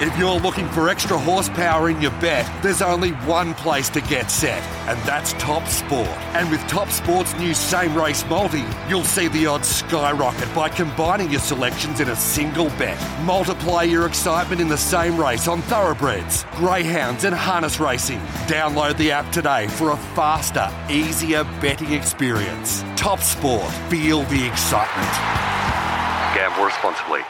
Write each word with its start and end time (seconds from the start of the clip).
If 0.00 0.16
you're 0.16 0.38
looking 0.38 0.68
for 0.68 0.88
extra 0.88 1.18
horsepower 1.18 1.90
in 1.90 2.00
your 2.00 2.12
bet, 2.20 2.48
there's 2.62 2.82
only 2.82 3.10
one 3.26 3.52
place 3.54 3.88
to 3.88 4.00
get 4.00 4.30
set, 4.30 4.62
and 4.88 4.96
that's 5.00 5.32
Top 5.32 5.66
Sport. 5.66 6.06
And 6.36 6.48
with 6.52 6.60
Top 6.68 6.88
Sport's 6.90 7.34
new 7.34 7.52
same 7.52 7.96
race 7.96 8.24
multi, 8.26 8.64
you'll 8.88 9.02
see 9.02 9.26
the 9.26 9.46
odds 9.46 9.66
skyrocket 9.66 10.54
by 10.54 10.68
combining 10.68 11.32
your 11.32 11.40
selections 11.40 11.98
in 11.98 12.10
a 12.10 12.14
single 12.14 12.68
bet. 12.78 12.96
Multiply 13.24 13.82
your 13.82 14.06
excitement 14.06 14.60
in 14.60 14.68
the 14.68 14.78
same 14.78 15.18
race 15.18 15.48
on 15.48 15.62
thoroughbreds, 15.62 16.46
greyhounds, 16.52 17.24
and 17.24 17.34
harness 17.34 17.80
racing. 17.80 18.20
Download 18.46 18.96
the 18.98 19.10
app 19.10 19.32
today 19.32 19.66
for 19.66 19.90
a 19.90 19.96
faster, 20.14 20.70
easier 20.88 21.42
betting 21.60 21.92
experience. 21.92 22.84
Top 22.94 23.18
Sport. 23.18 23.68
Feel 23.90 24.22
the 24.26 24.46
excitement. 24.46 25.12
Gamble 26.36 26.66
responsibly. 26.66 27.22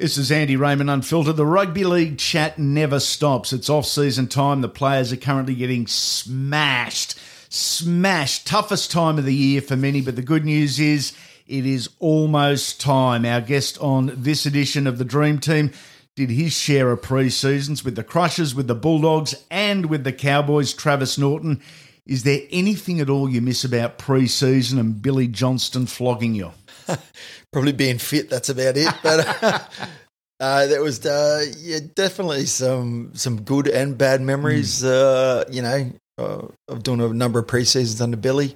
This 0.00 0.16
is 0.16 0.32
Andy 0.32 0.56
Raymond 0.56 0.88
Unfiltered. 0.88 1.36
The 1.36 1.44
rugby 1.44 1.84
league 1.84 2.16
chat 2.16 2.58
never 2.58 2.98
stops. 2.98 3.52
It's 3.52 3.68
off 3.68 3.84
season 3.84 4.28
time. 4.28 4.62
The 4.62 4.68
players 4.70 5.12
are 5.12 5.18
currently 5.18 5.54
getting 5.54 5.86
smashed. 5.86 7.20
Smashed. 7.50 8.46
Toughest 8.46 8.90
time 8.90 9.18
of 9.18 9.26
the 9.26 9.34
year 9.34 9.60
for 9.60 9.76
many, 9.76 10.00
but 10.00 10.16
the 10.16 10.22
good 10.22 10.46
news 10.46 10.80
is 10.80 11.12
it 11.46 11.66
is 11.66 11.90
almost 11.98 12.80
time. 12.80 13.26
Our 13.26 13.42
guest 13.42 13.76
on 13.82 14.10
this 14.16 14.46
edition 14.46 14.86
of 14.86 14.96
the 14.96 15.04
Dream 15.04 15.38
Team 15.38 15.70
did 16.16 16.30
his 16.30 16.54
share 16.54 16.90
of 16.92 17.02
pre 17.02 17.28
seasons 17.28 17.84
with 17.84 17.94
the 17.94 18.02
Crushers, 18.02 18.54
with 18.54 18.68
the 18.68 18.74
Bulldogs, 18.74 19.34
and 19.50 19.84
with 19.84 20.04
the 20.04 20.14
Cowboys, 20.14 20.72
Travis 20.72 21.18
Norton. 21.18 21.60
Is 22.06 22.22
there 22.22 22.40
anything 22.50 23.02
at 23.02 23.10
all 23.10 23.28
you 23.28 23.42
miss 23.42 23.64
about 23.64 23.98
pre 23.98 24.26
season 24.26 24.78
and 24.78 25.02
Billy 25.02 25.28
Johnston 25.28 25.84
flogging 25.84 26.34
you? 26.34 26.52
probably 27.52 27.72
being 27.72 27.98
fit. 27.98 28.30
That's 28.30 28.48
about 28.48 28.76
it. 28.76 28.92
But 29.02 29.68
uh, 30.40 30.66
there 30.66 30.82
was 30.82 31.04
uh, 31.04 31.44
yeah, 31.58 31.80
definitely 31.94 32.46
some 32.46 33.12
some 33.14 33.42
good 33.42 33.68
and 33.68 33.96
bad 33.96 34.20
memories. 34.20 34.82
Mm. 34.82 34.86
Uh, 34.88 35.44
you 35.50 35.62
know, 35.62 35.92
uh, 36.18 36.46
of 36.68 36.82
doing 36.82 37.00
a 37.00 37.08
number 37.08 37.38
of 37.38 37.46
pre 37.46 37.64
seasons 37.64 38.00
under 38.00 38.16
Billy. 38.16 38.54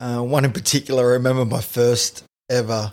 Uh, 0.00 0.20
one 0.20 0.44
in 0.44 0.52
particular, 0.52 1.10
I 1.10 1.12
remember 1.14 1.44
my 1.44 1.60
first 1.60 2.22
ever 2.48 2.92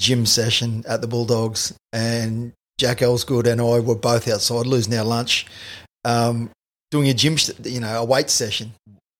gym 0.00 0.26
session 0.26 0.84
at 0.88 1.00
the 1.00 1.06
Bulldogs, 1.06 1.72
and 1.92 2.52
Jack 2.78 2.98
Elsegood 2.98 3.46
and 3.46 3.60
I 3.60 3.78
were 3.78 3.94
both 3.94 4.26
outside 4.26 4.66
losing 4.66 4.94
our 4.94 5.04
lunch, 5.04 5.46
um, 6.04 6.50
doing 6.90 7.08
a 7.08 7.14
gym, 7.14 7.36
you 7.62 7.78
know, 7.78 8.02
a 8.02 8.04
weight 8.04 8.28
session. 8.28 8.72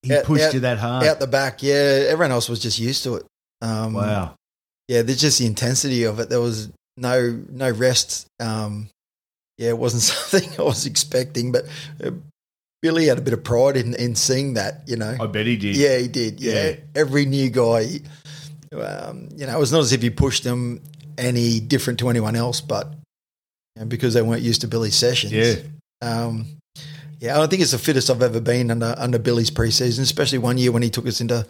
He 0.02 0.12
out, 0.12 0.24
pushed 0.24 0.42
out, 0.42 0.54
you 0.54 0.60
that 0.60 0.78
hard 0.78 1.06
out 1.06 1.20
the 1.20 1.28
back. 1.28 1.62
Yeah, 1.62 2.06
everyone 2.08 2.32
else 2.32 2.48
was 2.48 2.58
just 2.58 2.80
used 2.80 3.04
to 3.04 3.16
it. 3.16 3.26
Um, 3.60 3.92
wow 3.92 4.34
yeah, 4.88 5.02
there's 5.02 5.20
just 5.20 5.38
the 5.38 5.46
intensity 5.46 6.04
of 6.04 6.20
it. 6.20 6.28
There 6.28 6.40
was 6.40 6.70
no 6.96 7.40
no 7.50 7.70
rest. 7.70 8.26
Um, 8.40 8.88
yeah, 9.58 9.70
it 9.70 9.78
wasn't 9.78 10.02
something 10.02 10.50
I 10.58 10.62
was 10.62 10.86
expecting, 10.86 11.52
but 11.52 11.64
uh, 12.02 12.10
Billy 12.80 13.06
had 13.06 13.18
a 13.18 13.22
bit 13.22 13.32
of 13.32 13.44
pride 13.44 13.76
in, 13.76 13.94
in 13.94 14.14
seeing 14.14 14.54
that. 14.54 14.82
You 14.86 14.96
know, 14.96 15.16
I 15.20 15.26
bet 15.26 15.46
he 15.46 15.56
did. 15.56 15.76
Yeah, 15.76 15.98
he 15.98 16.08
did. 16.08 16.40
Yeah, 16.40 16.68
yeah. 16.68 16.76
every 16.94 17.26
new 17.26 17.50
guy. 17.50 18.00
Um, 18.72 19.28
you 19.36 19.46
know, 19.46 19.54
it 19.54 19.60
was 19.60 19.72
not 19.72 19.80
as 19.80 19.92
if 19.92 20.00
he 20.00 20.10
pushed 20.10 20.44
them 20.44 20.82
any 21.18 21.60
different 21.60 21.98
to 22.00 22.08
anyone 22.08 22.36
else, 22.36 22.60
but 22.60 22.92
you 23.76 23.82
know, 23.82 23.86
because 23.86 24.14
they 24.14 24.22
weren't 24.22 24.42
used 24.42 24.62
to 24.62 24.68
Billy's 24.68 24.96
sessions. 24.96 25.32
Yeah. 25.32 25.56
Um, 26.00 26.46
yeah, 27.20 27.40
I 27.40 27.46
think 27.46 27.62
it's 27.62 27.70
the 27.70 27.78
fittest 27.78 28.10
I've 28.10 28.22
ever 28.22 28.40
been 28.40 28.70
under 28.70 28.94
under 28.98 29.18
Billy's 29.18 29.50
preseason, 29.50 30.00
especially 30.00 30.38
one 30.38 30.58
year 30.58 30.72
when 30.72 30.82
he 30.82 30.90
took 30.90 31.06
us 31.06 31.20
into 31.20 31.46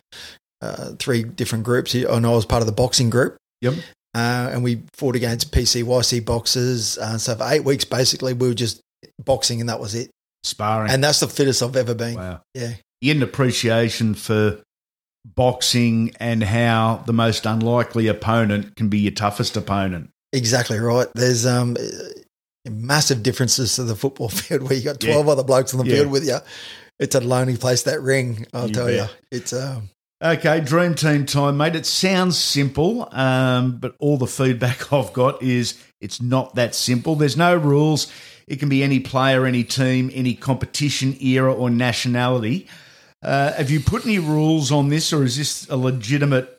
uh, 0.63 0.93
three 0.99 1.23
different 1.23 1.65
groups. 1.65 1.95
And 1.95 2.27
I 2.27 2.31
was 2.31 2.47
part 2.47 2.63
of 2.63 2.67
the 2.67 2.73
boxing 2.73 3.11
group. 3.11 3.37
Yep. 3.61 3.75
Uh, 4.15 4.51
and 4.53 4.63
we 4.63 4.83
fought 4.95 5.17
against 5.17 5.53
PCYC 5.53 6.25
boxers. 6.25 6.99
Uh, 6.99 7.19
so 7.19 7.35
for 7.35 7.45
eight 7.49 7.65
weeks, 7.65 7.85
basically, 7.85 8.33
we 8.33 8.49
were 8.49 8.55
just 8.55 8.81
boxing, 9.25 9.61
and 9.61 9.69
that 9.69 9.81
was 9.81 9.95
it. 9.95 10.11
Sparring. 10.45 10.91
And 10.91 11.03
that's 11.03 11.21
the 11.21 11.29
fittest 11.29 11.63
I've 11.63 11.77
ever 11.77 11.95
been. 11.95 12.17
Wow. 12.17 12.43
Yeah. 12.55 12.75
In 13.01 13.23
appreciation 13.23 14.15
for 14.15 14.63
boxing 15.25 16.13
and 16.19 16.43
how 16.43 17.03
the 17.07 17.13
most 17.13 17.47
unlikely 17.47 18.09
opponent 18.09 18.77
can 18.77 18.89
be 18.89 18.99
your 18.99 19.13
toughest 19.13 19.57
opponent. 19.57 20.11
Exactly 20.33 20.79
right. 20.79 21.09
There's 21.15 21.47
um, 21.47 21.77
massive 22.69 23.23
differences 23.23 23.77
to 23.77 23.85
the 23.85 23.97
football 23.97 24.29
field 24.31 24.63
where 24.63 24.75
you 24.75 24.85
got 24.85 25.01
12 25.01 25.27
yeah. 25.27 25.33
other 25.33 25.45
blokes 25.45 25.75
on 25.75 25.85
the 25.85 25.91
yeah. 25.91 26.01
field 26.01 26.11
with 26.11 26.27
you. 26.27 26.39
It's 26.99 27.15
a 27.15 27.21
lonely 27.21 27.57
place, 27.57 27.83
that 27.85 28.01
ring, 28.01 28.47
I'll 28.53 28.69
you 28.69 28.75
tell 28.75 28.87
bet. 28.87 28.97
you. 28.97 29.39
It's 29.39 29.53
um, 29.53 29.91
Okay, 30.23 30.61
dream 30.61 30.95
team 30.95 31.27
time, 31.27 31.57
mate. 31.57 31.75
It 31.75 31.85
sounds 31.85 32.39
simple, 32.39 33.09
um, 33.11 33.79
but 33.79 33.97
all 33.99 34.17
the 34.17 34.29
feedback 34.29 34.93
I've 34.93 35.13
got 35.13 35.43
is 35.43 35.83
it's 36.01 36.23
not 36.23 36.55
that 36.55 36.77
simple. 36.77 37.17
There's 37.17 37.37
no 37.37 37.57
rules. 37.57 38.13
It 38.47 38.61
can 38.61 38.69
be 38.69 38.85
any 38.85 39.01
player, 39.01 39.47
any 39.47 39.65
team, 39.65 40.13
any 40.15 40.35
competition 40.35 41.17
era 41.21 41.53
or 41.53 41.71
nationality. 41.71 42.69
Uh, 43.21 43.53
have 43.55 43.71
you 43.71 43.81
put 43.81 44.05
any 44.05 44.21
rules 44.21 44.71
on 44.71 44.91
this, 44.91 45.13
or 45.13 45.25
is 45.25 45.37
this 45.37 45.69
a 45.69 45.77
legitimate 45.77 46.57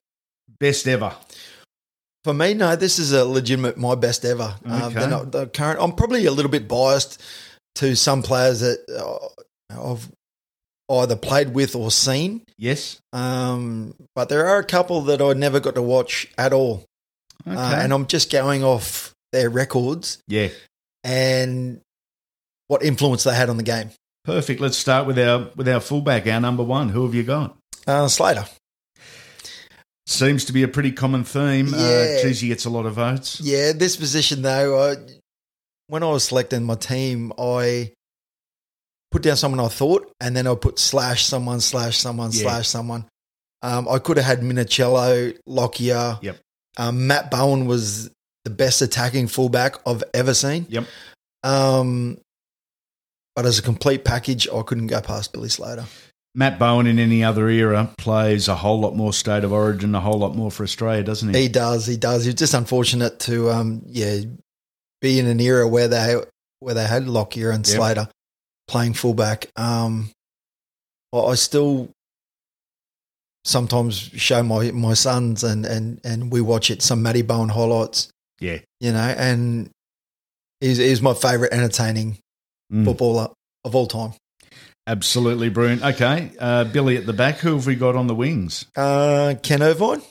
best 0.60 0.86
ever? 0.86 1.16
For 2.26 2.34
me, 2.34 2.54
no. 2.54 2.76
This 2.76 3.00
is 3.00 3.14
a 3.14 3.24
legitimate 3.24 3.78
my 3.78 3.96
best 3.96 4.26
ever. 4.26 4.56
Um, 4.66 4.84
okay. 4.84 5.04
Um, 5.04 5.10
not, 5.10 5.32
the 5.32 5.48
current. 5.48 5.80
I'm 5.82 5.94
probably 5.94 6.26
a 6.26 6.32
little 6.32 6.52
bit 6.52 6.68
biased 6.68 7.22
to 7.76 7.96
some 7.96 8.24
players 8.24 8.60
that 8.60 8.80
uh, 8.90 9.92
I've 9.92 10.10
either 10.90 11.16
played 11.16 11.54
with 11.54 11.76
or 11.76 11.92
seen. 11.92 12.42
Yes. 12.58 13.00
Um, 13.12 13.96
but 14.16 14.30
there 14.30 14.46
are 14.48 14.60
a 14.60 14.66
couple 14.66 15.02
that 15.02 15.22
I 15.22 15.34
never 15.34 15.60
got 15.60 15.76
to 15.76 15.82
watch 15.82 16.28
at 16.38 16.54
all. 16.54 16.86
Uh, 17.46 17.52
okay. 17.52 17.60
Uh, 17.60 17.76
and 17.82 17.94
I'm 17.94 18.08
just 18.08 18.32
going 18.32 18.64
off 18.64 19.14
their 19.32 19.50
records. 19.50 20.22
Yeah. 20.28 20.50
And 21.04 21.82
what 22.68 22.84
influence 22.84 23.24
they 23.24 23.36
had 23.36 23.50
on 23.50 23.58
the 23.58 23.64
game. 23.64 23.92
Perfect. 24.24 24.62
Let's 24.62 24.78
start 24.78 25.06
with 25.06 25.20
our 25.20 25.50
with 25.56 25.68
our 25.68 25.82
fullback, 25.82 26.28
our 26.28 26.40
number 26.40 26.64
one. 26.64 26.90
Who 26.90 27.04
have 27.04 27.14
you 27.14 27.24
got? 27.24 27.58
Uh, 27.86 28.08
Slater. 28.08 28.46
Seems 30.06 30.46
to 30.46 30.54
be 30.54 30.64
a 30.64 30.68
pretty 30.68 30.92
common 30.92 31.24
theme. 31.24 31.74
Uh, 31.74 31.78
yeah. 31.78 32.18
Uh, 32.20 32.22
geez, 32.22 32.42
gets 32.42 32.66
a 32.66 32.70
lot 32.70 32.86
of 32.86 32.94
votes. 32.94 33.42
Yeah, 33.42 33.74
this 33.74 33.98
position 33.98 34.42
though, 34.42 34.92
I, 34.92 34.96
when 35.88 36.04
I 36.04 36.08
was 36.10 36.24
selecting 36.26 36.64
my 36.64 36.76
team, 36.76 37.34
I 37.38 37.92
put 39.14 39.22
down 39.22 39.38
someone 39.38 39.60
I 39.60 39.70
thought, 39.70 40.12
and 40.20 40.36
then 40.36 40.48
I'll 40.48 40.58
put 40.58 40.80
slash 40.80 41.24
someone, 41.24 41.62
slash 41.62 42.00
someone, 42.00 42.32
yeah. 42.34 42.42
slash 42.42 42.68
someone. 42.68 43.06
Um, 43.62 43.88
I 43.88 44.00
could 44.00 44.18
have 44.18 44.26
had 44.26 44.42
Minichiello, 44.42 45.38
Lockyer. 45.46 46.20
Yep. 46.22 46.38
Um, 46.78 47.08
Matt 47.08 47.30
Bowen 47.30 47.68
was 47.68 48.10
the 48.44 48.50
best 48.50 48.82
attacking 48.82 49.28
fullback 49.28 49.76
I've 49.88 50.04
ever 50.14 50.34
seen. 50.34 50.66
Yep. 50.68 50.86
Um, 51.44 52.18
but 53.36 53.46
as 53.46 53.60
a 53.60 53.62
complete 53.62 54.04
package, 54.04 54.48
I 54.50 54.64
couldn't 54.64 54.88
go 54.88 55.00
past 55.00 55.32
Billy 55.32 55.50
Slater. 55.50 55.86
Matt 56.36 56.58
Bowen 56.58 56.88
in 56.88 56.98
any 56.98 57.24
other 57.24 57.48
era 57.48 57.92
plays 58.00 58.48
a 58.48 58.56
whole 58.56 58.80
lot 58.80 58.96
more 58.96 59.14
state 59.14 59.44
of 59.44 59.54
origin, 59.54 59.94
a 59.94 60.02
whole 60.02 60.18
lot 60.18 60.36
more 60.36 60.50
for 60.50 60.64
Australia, 60.64 61.04
doesn't 61.04 61.32
he? 61.32 61.44
He 61.44 61.48
does. 61.48 61.86
He 61.86 61.96
does. 61.96 62.26
It's 62.26 62.40
just 62.40 62.56
unfortunate 62.56 63.20
to, 63.22 63.52
um, 63.52 63.84
yeah, 63.86 64.22
be 65.02 65.20
in 65.20 65.28
an 65.28 65.40
era 65.40 65.68
where 65.68 65.88
they 65.88 66.16
where 66.60 66.74
they 66.74 66.88
had 66.88 67.08
Lockyer 67.08 67.52
and 67.52 67.68
yep. 67.68 67.76
Slater 67.78 68.08
playing 68.68 68.94
fullback. 68.94 69.48
Um, 69.56 70.12
I 71.14 71.36
still 71.36 71.90
sometimes 73.46 73.98
show 73.98 74.42
my, 74.42 74.72
my 74.72 74.94
sons 74.94 75.44
and, 75.44 75.66
and, 75.66 76.02
and 76.04 76.32
we 76.32 76.42
watch 76.42 76.72
it 76.72 76.82
some 76.82 77.04
Matty 77.04 77.22
Bowen 77.22 77.50
highlights. 77.50 78.10
Yeah. 78.40 78.60
You 78.80 78.94
know, 78.94 79.00
and 79.18 79.70
he's, 80.60 80.78
he's 80.78 81.02
my 81.02 81.14
favourite 81.14 81.54
entertaining 81.54 82.18
mm. 82.72 82.86
footballer 82.86 83.30
of 83.64 83.76
all 83.76 83.88
time. 83.88 84.14
Absolutely 84.88 85.50
brilliant. 85.50 85.84
Okay. 85.84 86.32
Uh, 86.40 86.66
Billy 86.66 86.98
at 86.98 87.06
the 87.06 87.14
back. 87.14 87.38
Who 87.38 87.54
have 87.56 87.66
we 87.66 87.76
got 87.76 87.96
on 87.96 88.08
the 88.08 88.16
wings? 88.16 88.66
Uh, 88.76 89.36
Ken 89.42 89.62
Irvine 89.62 90.02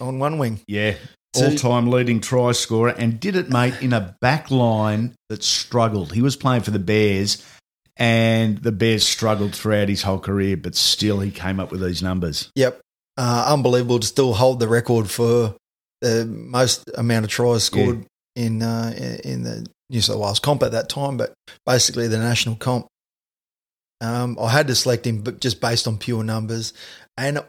on 0.00 0.18
one 0.18 0.38
wing. 0.38 0.60
Yeah. 0.66 0.94
All 1.36 1.54
time 1.54 1.90
leading 1.90 2.20
try 2.20 2.52
scorer 2.52 2.90
and 2.90 3.20
did 3.20 3.36
it, 3.36 3.50
mate, 3.50 3.74
in 3.80 3.92
a 3.92 4.16
back 4.20 4.50
line 4.50 5.14
that 5.28 5.44
struggled. 5.44 6.12
He 6.12 6.22
was 6.22 6.34
playing 6.34 6.62
for 6.62 6.72
the 6.72 6.80
Bears 6.80 7.46
and 8.00 8.56
the 8.58 8.72
Bears 8.72 9.06
struggled 9.06 9.54
throughout 9.54 9.90
his 9.90 10.02
whole 10.02 10.18
career, 10.18 10.56
but 10.56 10.74
still 10.74 11.20
he 11.20 11.30
came 11.30 11.60
up 11.60 11.70
with 11.70 11.82
these 11.82 12.02
numbers. 12.02 12.50
Yep. 12.56 12.80
Uh, 13.18 13.44
unbelievable 13.48 14.00
to 14.00 14.06
still 14.06 14.32
hold 14.32 14.58
the 14.58 14.68
record 14.68 15.10
for 15.10 15.54
the 16.00 16.24
most 16.24 16.88
amount 16.96 17.26
of 17.26 17.30
tries 17.30 17.62
scored 17.62 18.06
yeah. 18.34 18.44
in 18.44 18.62
uh, 18.62 19.18
in 19.22 19.42
the 19.42 19.66
New 19.90 20.00
South 20.00 20.18
Wales 20.18 20.40
comp 20.40 20.62
at 20.62 20.72
that 20.72 20.88
time, 20.88 21.18
but 21.18 21.34
basically 21.66 22.08
the 22.08 22.18
national 22.18 22.56
comp. 22.56 22.86
Um, 24.00 24.38
I 24.40 24.48
had 24.48 24.68
to 24.68 24.74
select 24.74 25.06
him, 25.06 25.20
but 25.20 25.40
just 25.40 25.60
based 25.60 25.86
on 25.86 25.98
pure 25.98 26.24
numbers. 26.24 26.72
And 27.18 27.44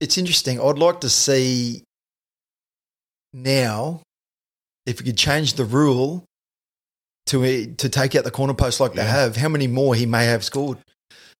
it's 0.00 0.16
interesting. 0.16 0.60
I'd 0.60 0.78
like 0.78 1.00
to 1.00 1.08
see 1.10 1.82
now 3.32 4.02
if 4.86 5.00
we 5.00 5.06
could 5.06 5.18
change 5.18 5.54
the 5.54 5.64
rule 5.64 6.24
to 7.42 7.66
to 7.74 7.88
take 7.88 8.14
out 8.14 8.24
the 8.24 8.30
corner 8.30 8.54
post 8.54 8.80
like 8.80 8.92
they 8.94 9.04
have, 9.04 9.36
how 9.36 9.48
many 9.48 9.66
more 9.66 9.94
he 9.94 10.06
may 10.06 10.26
have 10.26 10.44
scored. 10.44 10.78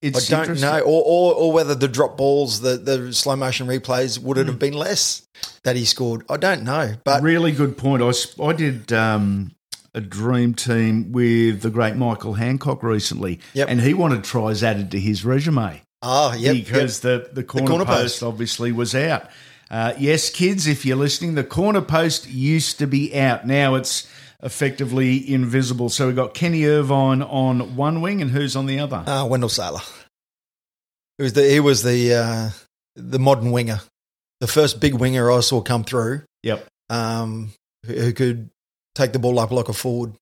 It's 0.03 0.31
I 0.31 0.45
don't 0.45 0.61
know, 0.61 0.81
or, 0.81 1.03
or 1.05 1.35
or 1.35 1.53
whether 1.53 1.75
the 1.75 1.89
drop 1.89 2.17
balls, 2.17 2.61
the 2.61 2.77
the 2.77 3.13
slow 3.15 3.37
motion 3.37 3.67
replays, 3.67 4.19
would 4.19 4.37
Hmm. 4.37 4.43
it 4.43 4.47
have 4.49 4.59
been 4.59 4.75
less 4.75 5.23
that 5.63 5.77
he 5.77 5.85
scored? 5.87 6.25
I 6.29 6.37
don't 6.37 6.63
know, 6.63 6.95
but 7.05 7.23
really 7.23 7.53
good 7.53 7.79
point. 7.79 8.03
I 8.03 8.13
I 8.43 8.53
did 8.53 8.93
um, 8.93 9.53
a 9.95 10.01
dream 10.03 10.53
team 10.55 11.13
with 11.13 11.63
the 11.63 11.71
great 11.71 11.97
Michael 11.97 12.35
Hancock 12.35 12.83
recently, 12.83 13.41
Yep. 13.55 13.69
and 13.71 13.81
he 13.81 13.95
wanted 13.95 14.25
tries 14.25 14.63
added 14.63 14.91
to 14.91 15.01
his 15.01 15.25
resume 15.25 15.81
ah, 16.03 16.35
yep, 16.35 16.53
because 16.55 17.01
the, 17.01 17.31
the 17.33 17.43
corner, 17.45 17.67
corner 17.67 17.85
post, 17.87 18.21
post. 18.21 18.23
obviously 18.23 18.73
was 18.73 18.95
out. 18.95 19.29
Uh, 19.71 19.95
yes, 19.99 20.29
kids, 20.29 20.67
if 20.67 20.85
you're 20.85 20.97
listening, 20.99 21.35
the 21.35 21.45
corner 21.45 21.81
post 21.81 22.29
used 22.29 22.79
to 22.79 22.87
be 22.87 23.17
out. 23.19 23.47
Now 23.47 23.75
it's 23.77 24.07
effectively 24.45 25.33
invisible. 25.33 25.89
So 25.89 26.07
we've 26.07 26.17
got 26.17 26.35
Kenny 26.35 26.65
Irvine 26.65 27.23
on 27.23 27.75
one 27.75 28.01
wing, 28.01 28.23
and 28.23 28.31
who's 28.31 28.55
on 28.55 28.67
the 28.67 28.79
other? 28.79 29.03
Uh, 29.07 29.27
Wendell 29.27 29.49
Sailor. 29.49 29.81
He 31.19 31.25
was 31.25 31.33
the 31.33 31.49
he 31.49 31.61
was 31.61 31.83
the 31.83 32.15
uh, 32.15 32.51
the 32.95 33.19
modern 33.19 33.51
winger, 33.51 33.81
the 34.41 34.47
first 34.47 34.81
big 34.81 34.95
winger 34.95 35.31
I 35.33 35.41
saw 35.41 35.61
come 35.61 35.85
through, 35.85 36.23
yep. 36.43 36.67
um, 36.91 37.53
who, 37.87 37.95
who 37.95 38.13
could 38.13 38.51
take 38.95 39.13
the 39.13 39.19
ball 39.19 39.39
up 39.39 39.51
like 39.51 39.69
a 39.69 39.73
forward, 39.73 40.13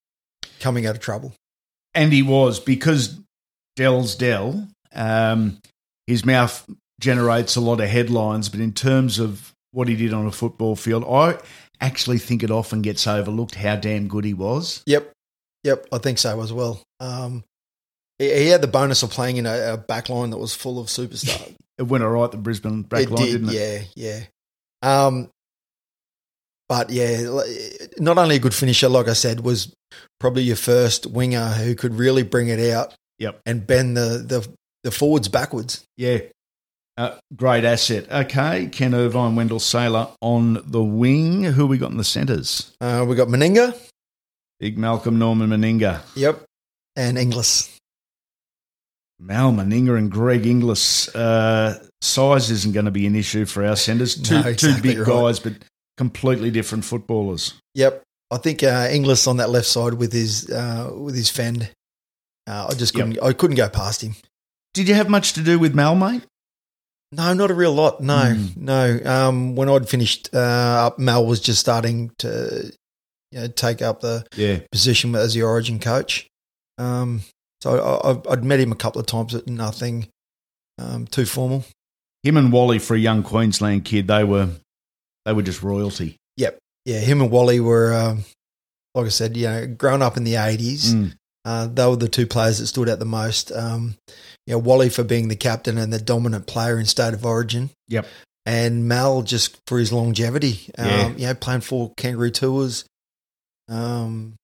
coming 0.61 0.87
out 0.87 0.95
of 0.95 1.01
trouble. 1.01 1.35
And 1.95 2.13
he 2.13 2.23
was 2.23 2.61
because 2.61 3.19
Dell's 3.77 4.15
Dell. 4.15 4.69
Um, 4.95 5.59
his 6.07 6.25
mouth 6.25 6.69
generates 7.01 7.57
a 7.57 7.61
lot 7.61 7.81
of 7.81 7.89
headlines, 7.89 8.49
but 8.49 8.61
in 8.61 8.73
terms 8.73 9.19
of 9.19 9.55
what 9.71 9.89
he 9.89 9.97
did 9.97 10.13
on 10.13 10.27
a 10.27 10.33
football 10.33 10.77
field, 10.77 11.05
I 11.05 11.39
actually 11.83 12.19
think 12.19 12.43
it 12.43 12.51
often 12.51 12.81
gets 12.81 13.07
overlooked 13.07 13.55
how 13.57 13.77
damn 13.77 14.09
good 14.09 14.25
he 14.25 14.33
was. 14.35 14.83
Yep, 14.87 15.13
yep, 15.65 15.87
I 15.93 15.99
think 15.99 16.19
so 16.19 16.41
as 16.41 16.53
well. 16.53 16.83
Um, 17.01 17.45
he, 18.19 18.33
he 18.33 18.47
had 18.49 18.63
the 18.63 18.67
bonus 18.69 19.03
of 19.03 19.11
playing 19.11 19.37
in 19.37 19.47
a, 19.47 19.75
a 19.75 19.77
back 19.77 20.09
line 20.09 20.31
that 20.31 20.39
was 20.39 20.55
full 20.55 20.79
of 20.81 20.87
superstars. 20.87 21.55
It 21.79 21.85
went 21.85 22.05
all 22.05 22.11
right, 22.11 22.31
the 22.31 22.37
Brisbane 22.37 22.83
back 22.83 23.05
it 23.05 23.11
line, 23.11 23.25
did, 23.25 23.33
didn't 23.33 23.49
it? 23.49 23.89
yeah, 23.97 24.23
yeah. 24.83 25.07
Um, 25.07 25.31
but 26.69 26.91
yeah, 26.91 27.41
not 27.99 28.19
only 28.19 28.37
a 28.37 28.39
good 28.39 28.55
finisher, 28.55 28.89
like 28.91 29.09
I 29.09 29.15
said, 29.15 29.41
was 29.41 29.75
probably 30.21 30.43
your 30.43 30.57
first 30.57 31.07
winger 31.07 31.47
who 31.49 31.75
could 31.75 31.95
really 31.95 32.23
bring 32.23 32.49
it 32.49 32.61
out 32.73 32.95
Yep. 33.19 33.41
and 33.47 33.67
bend 33.67 33.97
the 33.97 34.23
the, 34.25 34.47
the 34.85 34.91
forwards 34.91 35.29
backwards. 35.29 35.83
Yeah. 35.97 36.19
Uh, 36.97 37.17
great 37.35 37.65
asset. 37.65 38.11
Okay, 38.11 38.67
Ken 38.67 38.95
Irvine, 38.95 39.35
Wendell 39.35 39.61
Sailor 39.61 40.09
on 40.21 40.63
the 40.67 40.83
wing. 40.83 41.43
Who 41.45 41.67
we 41.67 41.79
got 41.79 41.91
in 41.91 41.97
the 41.97 42.05
centres? 42.05 42.75
Uh, 42.81 43.05
we 43.09 43.17
got 43.17 43.29
Meninga, 43.29 43.77
Big 44.61 44.77
Malcolm 44.79 45.19
Norman 45.19 45.49
Meninga. 45.51 46.03
yep, 46.15 46.43
and 46.97 47.17
Inglis. 47.19 47.71
Mal 49.19 49.53
Meninga 49.53 49.97
and 49.97 50.11
Greg 50.11 50.47
Inglis. 50.47 51.09
Uh, 51.15 51.79
size 52.01 52.51
isn't 52.51 52.73
going 52.73 52.87
to 52.87 52.91
be 52.91 53.07
an 53.07 53.15
issue 53.15 53.45
for 53.47 53.65
our 53.65 53.77
centres. 53.77 54.21
Two, 54.21 54.43
No, 54.43 54.53
two 54.53 54.75
big 54.83 54.99
right. 54.99 55.07
guys, 55.07 55.39
but 55.39 55.53
completely 55.97 56.51
different 56.51 56.85
footballers. 56.85 57.55
Yep, 57.75 58.03
I 58.31 58.37
think 58.39 58.63
uh, 58.63 58.89
Inglis 58.91 59.27
on 59.27 59.37
that 59.39 59.49
left 59.51 59.67
side 59.67 59.95
with 59.95 60.13
his 60.13 60.51
uh, 60.51 60.91
with 60.95 61.15
his 61.15 61.31
fend. 61.31 61.71
Uh, 62.47 62.67
I 62.71 62.75
just 62.75 62.95
couldn't. 62.95 63.23
I 63.23 63.33
couldn't 63.33 63.57
go 63.57 63.69
past 63.69 64.03
him. 64.03 64.17
Did 64.75 64.89
you 64.89 64.95
have 64.95 65.09
much 65.09 65.35
to 65.35 65.41
do 65.43 65.59
with 65.59 65.75
Mal, 65.75 65.95
mate? 65.95 66.25
No, 67.13 67.35
not 67.35 67.51
a 67.51 67.55
real 67.55 67.73
lot. 67.73 68.01
No, 68.01 68.15
Mm. 68.35 68.57
no. 68.57 69.01
Um, 69.05 69.55
when 69.55 69.69
I'd 69.69 69.89
finished 69.89 70.31
uh, 70.35 70.39
up, 70.87 70.99
Mel 70.99 71.27
was 71.27 71.41
just 71.41 71.61
starting 71.61 72.11
to 72.19 72.73
you 73.31 73.41
know, 73.41 73.47
take 73.49 73.81
up 73.83 74.01
the 74.01 74.25
Yeah. 74.37 74.61
position 74.71 75.15
as 75.15 75.35
the 75.35 75.43
Origin 75.43 75.79
coach. 75.79 76.27
Um, 76.79 77.23
so 77.63 78.23
I, 78.27 78.33
I'd 78.33 78.45
met 78.45 78.61
him 78.61 78.73
a 78.73 78.77
couple 78.77 79.01
of 79.01 79.07
times, 79.07 79.33
but 79.35 79.47
nothing 79.47 80.09
um, 80.79 81.07
too 81.07 81.25
formal. 81.27 81.65
Him 82.23 82.37
and 82.37 82.53
Wally 82.53 82.79
for 82.79 82.95
a 82.95 82.99
young 82.99 83.23
Queensland 83.23 83.85
kid, 83.85 84.07
they 84.09 84.25
were 84.25 84.49
they 85.25 85.33
were 85.33 85.43
just 85.43 85.63
royalty. 85.63 86.17
Yep. 86.37 86.59
Yeah, 86.85 86.99
him 87.01 87.21
and 87.21 87.31
Wally 87.31 87.61
were, 87.61 87.93
um, 87.95 88.25
like 88.95 89.07
I 89.07 89.11
said, 89.11 89.37
you 89.37 89.47
know, 89.47 89.67
growing 89.67 90.03
up 90.03 90.17
in 90.17 90.25
the 90.25 90.37
eighties. 90.37 90.95
Mm. 90.95 91.13
Uh, 91.45 91.67
they 91.69 91.87
were 91.87 91.97
the 91.97 92.09
two 92.09 92.27
players 92.27 92.59
that 92.59 92.67
stood 92.69 92.89
out 92.89 92.99
the 92.99 93.05
most. 93.05 93.51
Um, 93.53 93.97
you 94.47 94.55
know, 94.55 94.59
Wally 94.59 94.89
for 94.89 95.05
being 95.05 95.29
the 95.29 95.37
captain 95.37 95.79
and 95.79 95.93
the 95.93 96.01
dominant 96.01 96.47
player 96.47 96.79
in 96.79 96.87
state 96.87 97.15
of 97.15 97.25
origin. 97.25 97.71
Yep. 97.89 98.07
And 98.45 98.89
Mal 98.89 99.23
just 99.23 99.57
for 99.69 99.79
his 99.79 99.93
longevity. 99.93 100.71
Um, 100.77 100.87
Yeah. 100.89 101.09
You 101.17 101.27
know, 101.29 101.35
playing 101.35 101.61
for 101.61 101.93
Kangaroo 101.97 102.31
Tours. 102.31 102.85
Um, 103.69 104.35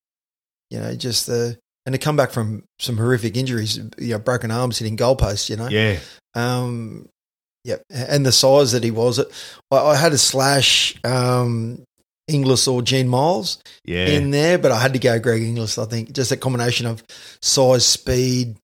you 0.70 0.78
know, 0.78 0.94
just 0.94 1.26
the 1.26 1.58
and 1.86 1.94
to 1.94 1.98
come 1.98 2.16
back 2.16 2.30
from 2.30 2.64
some 2.78 2.96
horrific 2.98 3.36
injuries, 3.36 3.78
you 3.98 4.10
know, 4.12 4.18
broken 4.18 4.50
arms 4.50 4.78
hitting 4.78 4.96
goalposts. 4.96 5.48
You 5.48 5.56
know, 5.56 5.68
Yeah. 5.68 5.98
um, 6.34 7.08
yep, 7.64 7.82
and 7.90 8.24
the 8.26 8.32
size 8.32 8.72
that 8.72 8.84
he 8.84 8.90
was. 8.90 9.18
I, 9.70 9.76
I 9.76 9.96
had 9.96 10.12
a 10.12 10.18
slash 10.18 10.94
um, 11.04 11.82
Inglis 12.28 12.68
or 12.68 12.82
Gene 12.82 13.08
Miles 13.08 13.58
Yeah. 13.84 14.06
in 14.06 14.30
there, 14.30 14.58
but 14.58 14.70
I 14.70 14.78
had 14.80 14.92
to 14.92 14.98
go 14.98 15.18
Greg 15.18 15.42
Inglis. 15.42 15.78
I 15.78 15.86
think 15.86 16.12
just 16.12 16.30
a 16.30 16.36
combination 16.36 16.86
of 16.86 17.02
size, 17.40 17.86
speed. 17.86 18.56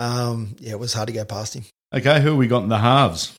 Um, 0.00 0.56
yeah, 0.58 0.72
it 0.72 0.78
was 0.80 0.92
hard 0.94 1.06
to 1.08 1.12
go 1.12 1.24
past 1.24 1.54
him. 1.54 1.64
okay, 1.94 2.20
who 2.20 2.36
we 2.36 2.48
got 2.48 2.62
in 2.64 2.68
the 2.68 2.78
halves? 2.78 3.36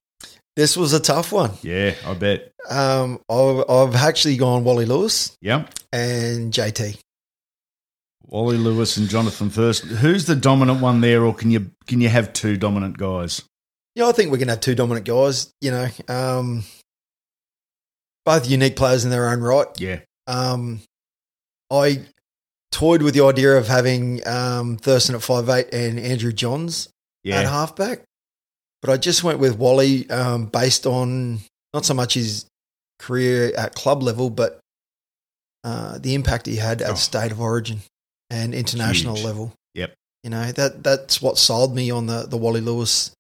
This 0.56 0.78
was 0.78 0.94
a 0.94 1.00
tough 1.00 1.32
one. 1.32 1.52
Yeah, 1.64 1.96
I 2.06 2.14
bet. 2.14 2.52
Um, 2.70 3.20
I've, 3.30 3.64
I've 3.70 3.96
actually 3.96 4.38
gone 4.38 4.64
Wally 4.64 4.86
Lewis 4.86 5.36
Yep. 5.42 5.70
and 5.92 6.54
JT. 6.54 6.98
Wally 8.28 8.58
Lewis 8.58 8.96
and 8.98 9.10
Jonathan 9.10 9.50
Thurston. 9.50 9.90
Who's 9.90 10.26
the 10.26 10.36
dominant 10.36 10.80
one 10.82 11.02
there, 11.02 11.26
or 11.26 11.34
can 11.34 11.52
you 11.52 11.72
can 11.88 12.00
you 12.00 12.10
have 12.10 12.32
two 12.34 12.56
dominant 12.58 12.98
guys? 12.98 13.42
Yeah, 13.96 14.08
I 14.08 14.12
think 14.14 14.32
we 14.32 14.38
can 14.38 14.48
have 14.48 14.60
two 14.62 14.76
dominant 14.76 15.06
guys. 15.06 15.52
You 15.60 15.72
know, 15.72 15.88
um, 16.08 16.64
both 18.26 18.50
unique 18.50 18.76
players 18.76 19.04
in 19.04 19.10
their 19.12 19.30
own 19.30 19.42
right. 19.42 19.68
Yeah. 19.78 20.00
Um, 20.28 20.82
I 21.72 22.02
toyed 22.72 23.02
with 23.02 23.14
the 23.14 23.24
idea 23.26 23.58
of 23.58 23.68
having 23.68 24.26
um, 24.28 24.78
Thurston 24.78 25.16
at 25.16 25.22
five 25.22 25.50
eight 25.50 25.74
and 25.74 26.00
Andrew 26.00 26.32
Johns 26.32 26.90
at 27.26 27.46
halfback, 27.46 28.02
but 28.82 28.90
I 28.90 28.98
just 28.98 29.24
went 29.24 29.40
with 29.40 29.58
Wally 29.58 30.10
um, 30.10 30.46
based 30.48 30.86
on 30.86 31.40
not 31.74 31.86
so 31.86 31.94
much 31.94 32.16
his 32.16 32.46
career 33.00 33.52
at 33.58 33.76
club 33.76 34.02
level, 34.04 34.30
but 34.30 34.60
uh, 35.64 35.98
the 36.00 36.16
impact 36.16 36.46
he 36.48 36.56
had 36.56 36.82
at 36.82 36.92
Oh. 36.92 36.96
state 36.96 37.32
of 37.32 37.40
origin 37.40 37.82
and 38.30 38.54
international 38.54 39.16
Huge. 39.16 39.26
level. 39.26 39.54
Yep. 39.76 39.94
You 40.24 40.30
know 40.30 40.52
that 40.52 40.84
that's 40.84 41.22
what 41.22 41.38
sold 41.38 41.76
me 41.76 41.92
on 41.92 42.06
the 42.08 42.26
the 42.28 42.38
Wally 42.38 42.62
Lewis. 42.62 43.12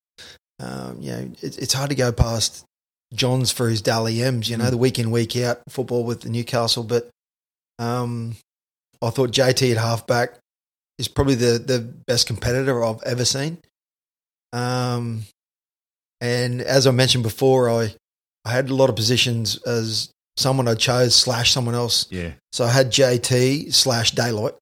Um, 0.59 0.97
you 1.01 1.11
know, 1.11 1.31
it, 1.41 1.57
it's 1.57 1.73
hard 1.73 1.89
to 1.89 1.95
go 1.95 2.11
past 2.11 2.63
Johns 3.13 3.51
for 3.51 3.67
his 3.69 3.81
Dally 3.81 4.21
M's. 4.23 4.49
You 4.49 4.57
know, 4.57 4.65
Mm. 4.65 4.69
the 4.71 4.77
week 4.77 4.99
in 4.99 5.11
week 5.11 5.35
out 5.37 5.61
football 5.69 6.03
with 6.03 6.21
the 6.21 6.29
Newcastle, 6.29 6.83
but 6.83 7.09
um, 7.79 8.35
I 9.01 9.09
thought 9.09 9.31
JT 9.31 9.71
at 9.71 9.77
halfback 9.77 10.37
is 10.97 11.07
probably 11.07 11.35
the 11.35 11.59
the 11.59 11.79
best 11.79 12.27
competitor 12.27 12.83
I've 12.83 13.01
ever 13.03 13.25
seen. 13.25 13.57
Um, 14.53 15.23
and 16.19 16.61
as 16.61 16.87
I 16.87 16.91
mentioned 16.91 17.23
before, 17.23 17.69
I 17.69 17.95
I 18.45 18.51
had 18.51 18.69
a 18.69 18.75
lot 18.75 18.89
of 18.89 18.95
positions 18.95 19.61
as 19.63 20.11
someone 20.37 20.67
I 20.67 20.75
chose 20.75 21.15
slash 21.15 21.51
someone 21.51 21.75
else. 21.75 22.07
Yeah. 22.09 22.31
So 22.51 22.65
I 22.65 22.69
had 22.69 22.91
JT 22.91 23.73
slash 23.73 24.11
Daylight. 24.11 24.55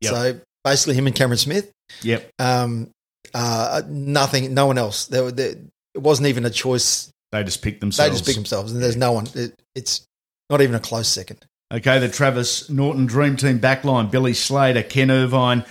Yep. 0.00 0.12
So 0.12 0.40
basically, 0.64 0.94
him 0.94 1.06
and 1.06 1.16
Cameron 1.16 1.38
Smith. 1.38 1.70
Yep. 2.02 2.30
Um, 2.38 2.90
uh, 3.34 3.82
nothing, 3.86 4.54
no 4.54 4.66
one 4.66 4.78
else. 4.78 5.06
There, 5.06 5.30
there, 5.30 5.54
it 5.94 6.00
wasn't 6.00 6.28
even 6.28 6.44
a 6.44 6.50
choice. 6.50 7.10
They 7.32 7.44
just 7.44 7.62
picked 7.62 7.80
themselves. 7.80 8.08
They 8.08 8.14
just 8.14 8.26
picked 8.26 8.36
themselves, 8.36 8.72
and 8.72 8.82
there's 8.82 8.96
no 8.96 9.12
one. 9.12 9.26
It, 9.34 9.54
it's 9.74 10.06
not 10.48 10.60
even 10.60 10.74
a 10.74 10.80
close 10.80 11.08
second. 11.08 11.44
Okay, 11.70 11.98
the 11.98 12.08
Travis 12.08 12.70
Norton 12.70 13.04
Dream 13.04 13.36
Team 13.36 13.60
backline: 13.60 14.10
Billy 14.10 14.32
Slater, 14.32 14.82
Ken 14.82 15.10
Irvine, 15.10 15.66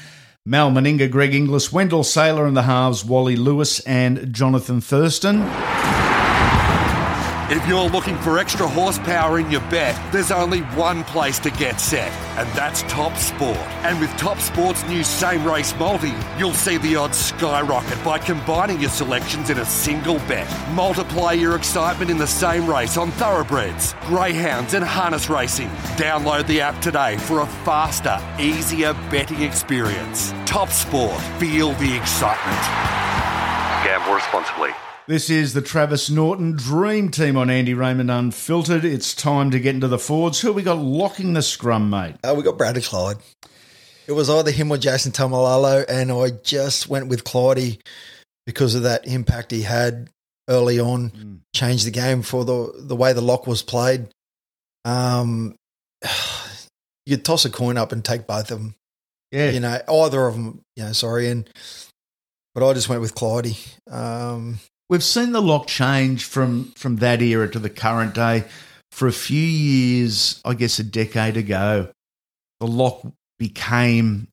Mal 0.45 0.69
Meninga, 0.69 1.09
Greg 1.09 1.33
Inglis, 1.33 1.73
Wendell 1.73 2.03
Sailor 2.03 2.45
in 2.45 2.53
the 2.53 2.61
halves, 2.61 3.03
Wally 3.03 3.35
Lewis, 3.35 3.79
and 3.79 4.31
Jonathan 4.31 4.79
Thurston. 4.79 5.41
If 7.49 7.65
you're 7.65 7.89
looking 7.89 8.17
for 8.17 8.39
extra 8.39 8.67
horsepower 8.67 9.39
in 9.39 9.49
your 9.49 9.61
bet, 9.69 9.97
there's 10.11 10.31
only 10.31 10.59
one 10.75 11.05
place 11.05 11.39
to 11.39 11.49
get 11.49 11.79
set, 11.79 12.11
and 12.37 12.49
that's 12.49 12.81
Top 12.83 13.15
Sport. 13.15 13.55
And 13.85 14.01
with 14.01 14.09
Top 14.17 14.39
Sport's 14.39 14.85
new 14.89 15.01
same 15.01 15.45
race 15.45 15.73
multi, 15.77 16.13
you'll 16.37 16.51
see 16.51 16.77
the 16.77 16.97
odds 16.97 17.17
skyrocket 17.17 18.03
by 18.03 18.19
combining 18.19 18.81
your 18.81 18.89
selections 18.89 19.49
in 19.49 19.59
a 19.59 19.65
single 19.65 20.17
bet. 20.27 20.45
Multiply 20.71 21.31
your 21.31 21.55
excitement 21.55 22.11
in 22.11 22.17
the 22.17 22.27
same 22.27 22.69
race 22.69 22.97
on 22.97 23.11
thoroughbreds, 23.11 23.95
greyhounds, 24.01 24.73
and 24.73 24.83
harness 24.83 25.29
racing. 25.29 25.69
Download 25.95 26.45
the 26.47 26.59
app 26.59 26.81
today 26.81 27.15
for 27.17 27.39
a 27.39 27.47
faster, 27.63 28.19
easier 28.37 28.91
betting 29.09 29.41
experience. 29.41 30.33
Top 30.45 30.67
Sport, 30.67 31.21
feel 31.39 31.71
the 31.75 31.95
excitement. 31.95 32.61
Gamble 33.85 34.15
responsibly. 34.15 34.71
This 35.07 35.29
is 35.29 35.53
the 35.53 35.61
Travis 35.61 36.09
Norton 36.09 36.51
Dream 36.51 37.09
Team 37.09 37.37
on 37.37 37.49
Andy 37.49 37.73
Raymond 37.73 38.11
Unfiltered. 38.11 38.83
It's 38.83 39.13
time 39.13 39.51
to 39.51 39.59
get 39.59 39.73
into 39.73 39.87
the 39.87 39.97
forwards. 39.97 40.41
Who 40.41 40.51
we 40.51 40.63
got 40.63 40.79
locking 40.79 41.31
the 41.31 41.41
scrum, 41.41 41.89
mate? 41.89 42.15
Uh, 42.25 42.33
we 42.35 42.43
got 42.43 42.57
Bradley 42.57 42.81
Clyde. 42.81 43.15
it 44.05 44.11
was 44.11 44.29
either 44.29 44.51
him 44.51 44.69
or 44.69 44.77
Jason 44.77 45.13
Taumalolo, 45.13 45.85
and 45.87 46.11
I 46.11 46.31
just 46.43 46.89
went 46.89 47.07
with 47.07 47.23
Clyde 47.23 47.81
because 48.45 48.75
of 48.75 48.83
that 48.83 49.07
impact 49.07 49.51
he 49.51 49.61
had 49.61 50.09
early 50.49 50.77
on. 50.77 51.11
Mm. 51.11 51.39
Changed 51.55 51.87
the 51.87 51.91
game 51.91 52.21
for 52.21 52.43
the 52.43 52.73
the 52.75 52.95
way 52.95 53.13
the 53.13 53.21
lock 53.21 53.47
was 53.47 53.63
played. 53.63 54.09
Um, 54.83 55.55
you 57.05 57.15
could 57.15 57.23
toss 57.23 57.45
a 57.45 57.49
coin 57.49 57.77
up 57.77 57.93
and 57.93 58.03
take 58.03 58.27
both 58.27 58.51
of 58.51 58.59
them. 58.59 58.75
Yeah. 59.31 59.51
You 59.51 59.61
know, 59.61 59.79
either 59.89 60.25
of 60.25 60.33
them. 60.33 60.63
You 60.75 60.83
know, 60.83 60.91
sorry, 60.91 61.29
and 61.29 61.49
but 62.53 62.69
I 62.69 62.73
just 62.73 62.89
went 62.89 62.99
with 62.99 63.15
Clyde. 63.15 63.55
Um, 63.89 64.59
We've 64.89 65.03
seen 65.03 65.33
the 65.33 65.41
lock 65.41 65.67
change 65.67 66.23
from 66.23 66.71
from 66.77 66.97
that 66.97 67.21
era 67.21 67.49
to 67.49 67.59
the 67.59 67.69
current 67.69 68.13
day. 68.13 68.45
For 68.91 69.07
a 69.07 69.13
few 69.13 69.41
years, 69.41 70.41
I 70.45 70.53
guess 70.53 70.79
a 70.79 70.83
decade 70.83 71.37
ago, 71.37 71.89
the 72.59 72.67
lock 72.67 73.05
became 73.37 74.29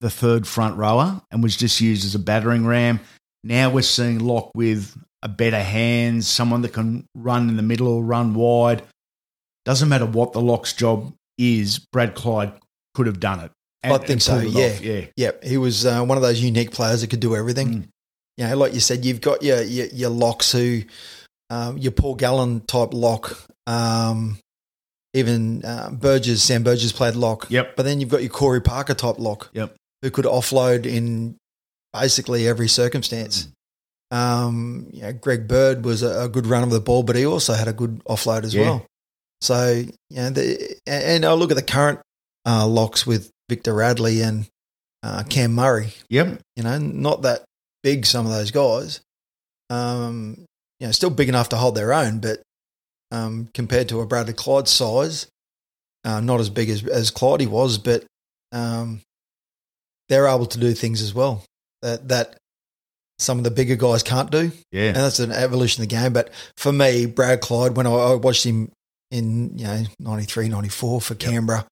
the 0.00 0.10
third 0.10 0.46
front 0.46 0.76
rower 0.76 1.20
and 1.30 1.42
was 1.42 1.56
just 1.56 1.80
used 1.80 2.04
as 2.04 2.14
a 2.14 2.18
battering 2.18 2.66
ram. 2.66 3.00
Now 3.44 3.70
we're 3.70 3.82
seeing 3.82 4.18
lock 4.18 4.50
with 4.54 4.96
a 5.22 5.28
better 5.28 5.62
hands, 5.62 6.26
someone 6.26 6.62
that 6.62 6.72
can 6.72 7.06
run 7.14 7.48
in 7.48 7.56
the 7.56 7.62
middle 7.62 7.88
or 7.88 8.02
run 8.02 8.34
wide. 8.34 8.82
Doesn't 9.64 9.88
matter 9.88 10.06
what 10.06 10.32
the 10.32 10.40
lock's 10.40 10.72
job 10.72 11.12
is, 11.36 11.78
Brad 11.78 12.14
Clyde 12.14 12.52
could 12.94 13.06
have 13.06 13.20
done 13.20 13.40
it. 13.40 13.50
I 13.82 13.96
think 13.98 14.20
so, 14.20 14.38
yeah. 14.38 14.66
off, 14.66 14.80
yeah. 14.80 15.06
yeah, 15.16 15.30
he 15.42 15.56
was 15.56 15.86
uh, 15.86 16.02
one 16.02 16.18
of 16.18 16.22
those 16.22 16.40
unique 16.40 16.70
players 16.70 17.00
that 17.00 17.08
could 17.08 17.20
do 17.20 17.34
everything. 17.34 17.68
Mm. 17.68 17.88
You 18.40 18.46
know, 18.48 18.56
like 18.56 18.72
you 18.72 18.80
said, 18.80 19.04
you've 19.04 19.20
got 19.20 19.42
your 19.42 19.60
your, 19.60 19.86
your 19.88 20.08
locks 20.08 20.50
who, 20.52 20.80
um, 21.50 21.76
your 21.76 21.92
Paul 21.92 22.14
Gallen 22.14 22.60
type 22.62 22.94
lock. 22.94 23.38
Um, 23.66 24.38
even 25.12 25.62
uh, 25.62 25.90
Burgess, 25.90 26.42
Sam 26.42 26.62
Burgess 26.62 26.92
played 26.92 27.16
lock. 27.16 27.46
Yep. 27.50 27.76
But 27.76 27.82
then 27.82 28.00
you've 28.00 28.08
got 28.08 28.22
your 28.22 28.30
Corey 28.30 28.62
Parker 28.62 28.94
type 28.94 29.18
lock. 29.18 29.50
Yep. 29.52 29.76
Who 30.00 30.10
could 30.10 30.24
offload 30.24 30.86
in 30.86 31.36
basically 31.92 32.48
every 32.48 32.68
circumstance. 32.68 33.48
Mm. 34.10 34.16
Um, 34.16 34.86
you 34.90 35.02
know, 35.02 35.12
Greg 35.12 35.46
Bird 35.46 35.84
was 35.84 36.02
a, 36.02 36.22
a 36.22 36.28
good 36.30 36.46
run 36.46 36.62
of 36.62 36.70
the 36.70 36.80
ball, 36.80 37.02
but 37.02 37.16
he 37.16 37.26
also 37.26 37.52
had 37.52 37.68
a 37.68 37.74
good 37.74 38.02
offload 38.06 38.44
as 38.44 38.54
Yeah. 38.54 38.62
well. 38.62 38.86
So, 39.42 39.70
you 40.08 40.16
know, 40.16 40.30
the, 40.30 40.76
and 40.86 41.04
and 41.04 41.24
I 41.26 41.32
look 41.34 41.50
at 41.50 41.56
the 41.56 41.62
current 41.62 42.00
uh, 42.46 42.66
locks 42.66 43.06
with 43.06 43.30
Victor 43.50 43.74
Radley 43.74 44.22
and 44.22 44.46
uh, 45.02 45.24
Cam 45.28 45.52
Murray. 45.52 45.92
Yep. 46.08 46.40
You 46.56 46.62
know, 46.62 46.78
not 46.78 47.22
that 47.22 47.44
big, 47.82 48.06
some 48.06 48.26
of 48.26 48.32
those 48.32 48.50
guys. 48.50 49.00
Um, 49.68 50.44
you 50.78 50.86
know, 50.86 50.92
still 50.92 51.10
big 51.10 51.28
enough 51.28 51.50
to 51.50 51.56
hold 51.56 51.74
their 51.74 51.92
own, 51.92 52.20
but 52.20 52.42
um, 53.12 53.48
compared 53.54 53.88
to 53.90 54.00
a 54.00 54.06
Bradley 54.06 54.32
Clyde 54.32 54.68
size, 54.68 55.26
uh, 56.04 56.20
not 56.20 56.40
as 56.40 56.50
big 56.50 56.70
as, 56.70 56.84
as 56.86 57.10
Clyde 57.10 57.46
was, 57.48 57.78
but 57.78 58.04
um, 58.52 59.00
they're 60.08 60.26
able 60.26 60.46
to 60.46 60.58
do 60.58 60.72
things 60.72 61.02
as 61.02 61.14
well 61.14 61.44
that, 61.82 62.08
that 62.08 62.36
some 63.18 63.38
of 63.38 63.44
the 63.44 63.50
bigger 63.50 63.76
guys 63.76 64.02
can't 64.02 64.30
do. 64.30 64.50
Yeah. 64.72 64.88
And 64.88 64.96
that's 64.96 65.18
an 65.18 65.32
evolution 65.32 65.82
of 65.82 65.88
the 65.88 65.94
game. 65.94 66.12
But 66.12 66.30
for 66.56 66.72
me, 66.72 67.06
Brad 67.06 67.40
Clyde, 67.40 67.76
when 67.76 67.86
I, 67.86 67.92
I 67.92 68.14
watched 68.14 68.44
him 68.44 68.72
in, 69.10 69.58
you 69.58 69.64
know, 69.66 69.82
93, 69.98 70.48
94 70.48 71.00
for 71.00 71.14
Canberra, 71.14 71.66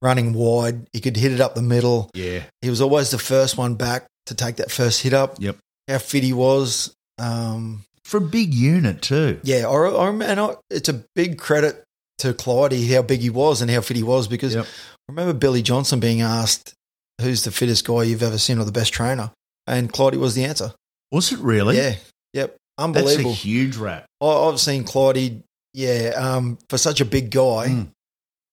running 0.00 0.32
wide, 0.32 0.86
he 0.92 1.00
could 1.00 1.16
hit 1.16 1.32
it 1.32 1.40
up 1.40 1.54
the 1.54 1.62
middle. 1.62 2.10
Yeah. 2.14 2.42
He 2.62 2.70
was 2.70 2.80
always 2.80 3.10
the 3.10 3.18
first 3.18 3.58
one 3.58 3.74
back 3.74 4.06
to 4.26 4.34
take 4.34 4.56
that 4.56 4.70
first 4.70 5.02
hit 5.02 5.12
up. 5.12 5.36
Yep. 5.38 5.56
How 5.88 5.98
fit 5.98 6.22
he 6.24 6.32
was. 6.32 6.94
Um, 7.18 7.84
For 8.04 8.16
a 8.18 8.20
big 8.20 8.52
unit 8.54 9.02
too. 9.02 9.40
yeah, 9.44 9.68
I, 9.68 9.88
I, 9.88 10.08
and 10.10 10.40
I, 10.40 10.56
it's 10.70 10.88
a 10.88 11.04
big 11.14 11.38
credit 11.38 11.82
to 12.18 12.32
Clyde 12.34 12.72
how 12.90 13.02
big 13.02 13.20
he 13.20 13.30
was 13.30 13.60
and 13.60 13.70
how 13.70 13.80
fit 13.80 13.96
he 13.96 14.02
was 14.02 14.28
because 14.28 14.54
Yep. 14.54 14.64
I 14.66 15.12
remember 15.12 15.32
Billy 15.34 15.62
Johnson 15.62 16.00
being 16.00 16.20
asked, 16.22 16.74
"Who's 17.20 17.44
the 17.44 17.50
fittest 17.50 17.84
guy 17.86 18.04
you've 18.04 18.22
ever 18.22 18.38
seen 18.38 18.58
or 18.58 18.64
the 18.64 18.72
best 18.72 18.92
trainer?" 18.92 19.30
And 19.66 19.92
Clyde 19.92 20.16
was 20.16 20.34
the 20.34 20.44
answer. 20.44 20.72
Was 21.12 21.32
it 21.32 21.38
really? 21.40 21.76
Yeah, 21.76 21.94
yep, 22.32 22.50
That's 22.50 22.58
unbelievable. 22.78 23.30
a 23.30 23.34
huge 23.34 23.76
rap. 23.76 24.06
I, 24.20 24.26
I've 24.26 24.60
seen 24.60 24.84
Clyde, 24.84 25.42
yeah, 25.74 26.12
um, 26.16 26.58
for 26.68 26.78
such 26.78 27.00
a 27.00 27.04
big 27.04 27.30
guy, 27.30 27.68
Mm. 27.68 27.88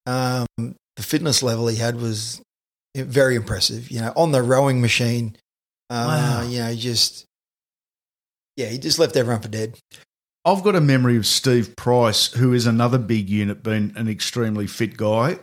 um, 0.06 0.74
the 0.96 1.02
fitness 1.02 1.42
level 1.42 1.66
he 1.68 1.76
had 1.76 1.96
was 2.00 2.40
very 2.96 3.34
impressive. 3.36 3.90
You 3.90 4.00
know, 4.02 4.12
on 4.16 4.32
the 4.32 4.42
rowing 4.42 4.80
machine, 4.80 5.36
uh, 5.90 6.40
Wow. 6.40 6.42
you 6.48 6.58
know, 6.60 6.74
just 6.74 7.24
yeah, 8.56 8.66
he 8.66 8.78
just 8.78 8.98
left 8.98 9.16
everyone 9.16 9.42
for 9.42 9.48
dead. 9.48 9.78
I've 10.44 10.64
got 10.64 10.74
a 10.74 10.80
memory 10.80 11.16
of 11.16 11.24
Steve 11.24 11.76
Price, 11.76 12.32
who 12.32 12.52
is 12.52 12.66
another 12.66 12.98
big 12.98 13.30
unit, 13.30 13.62
being 13.62 13.92
an 13.94 14.08
extremely 14.08 14.66
fit 14.66 14.96
guy. 14.96 15.38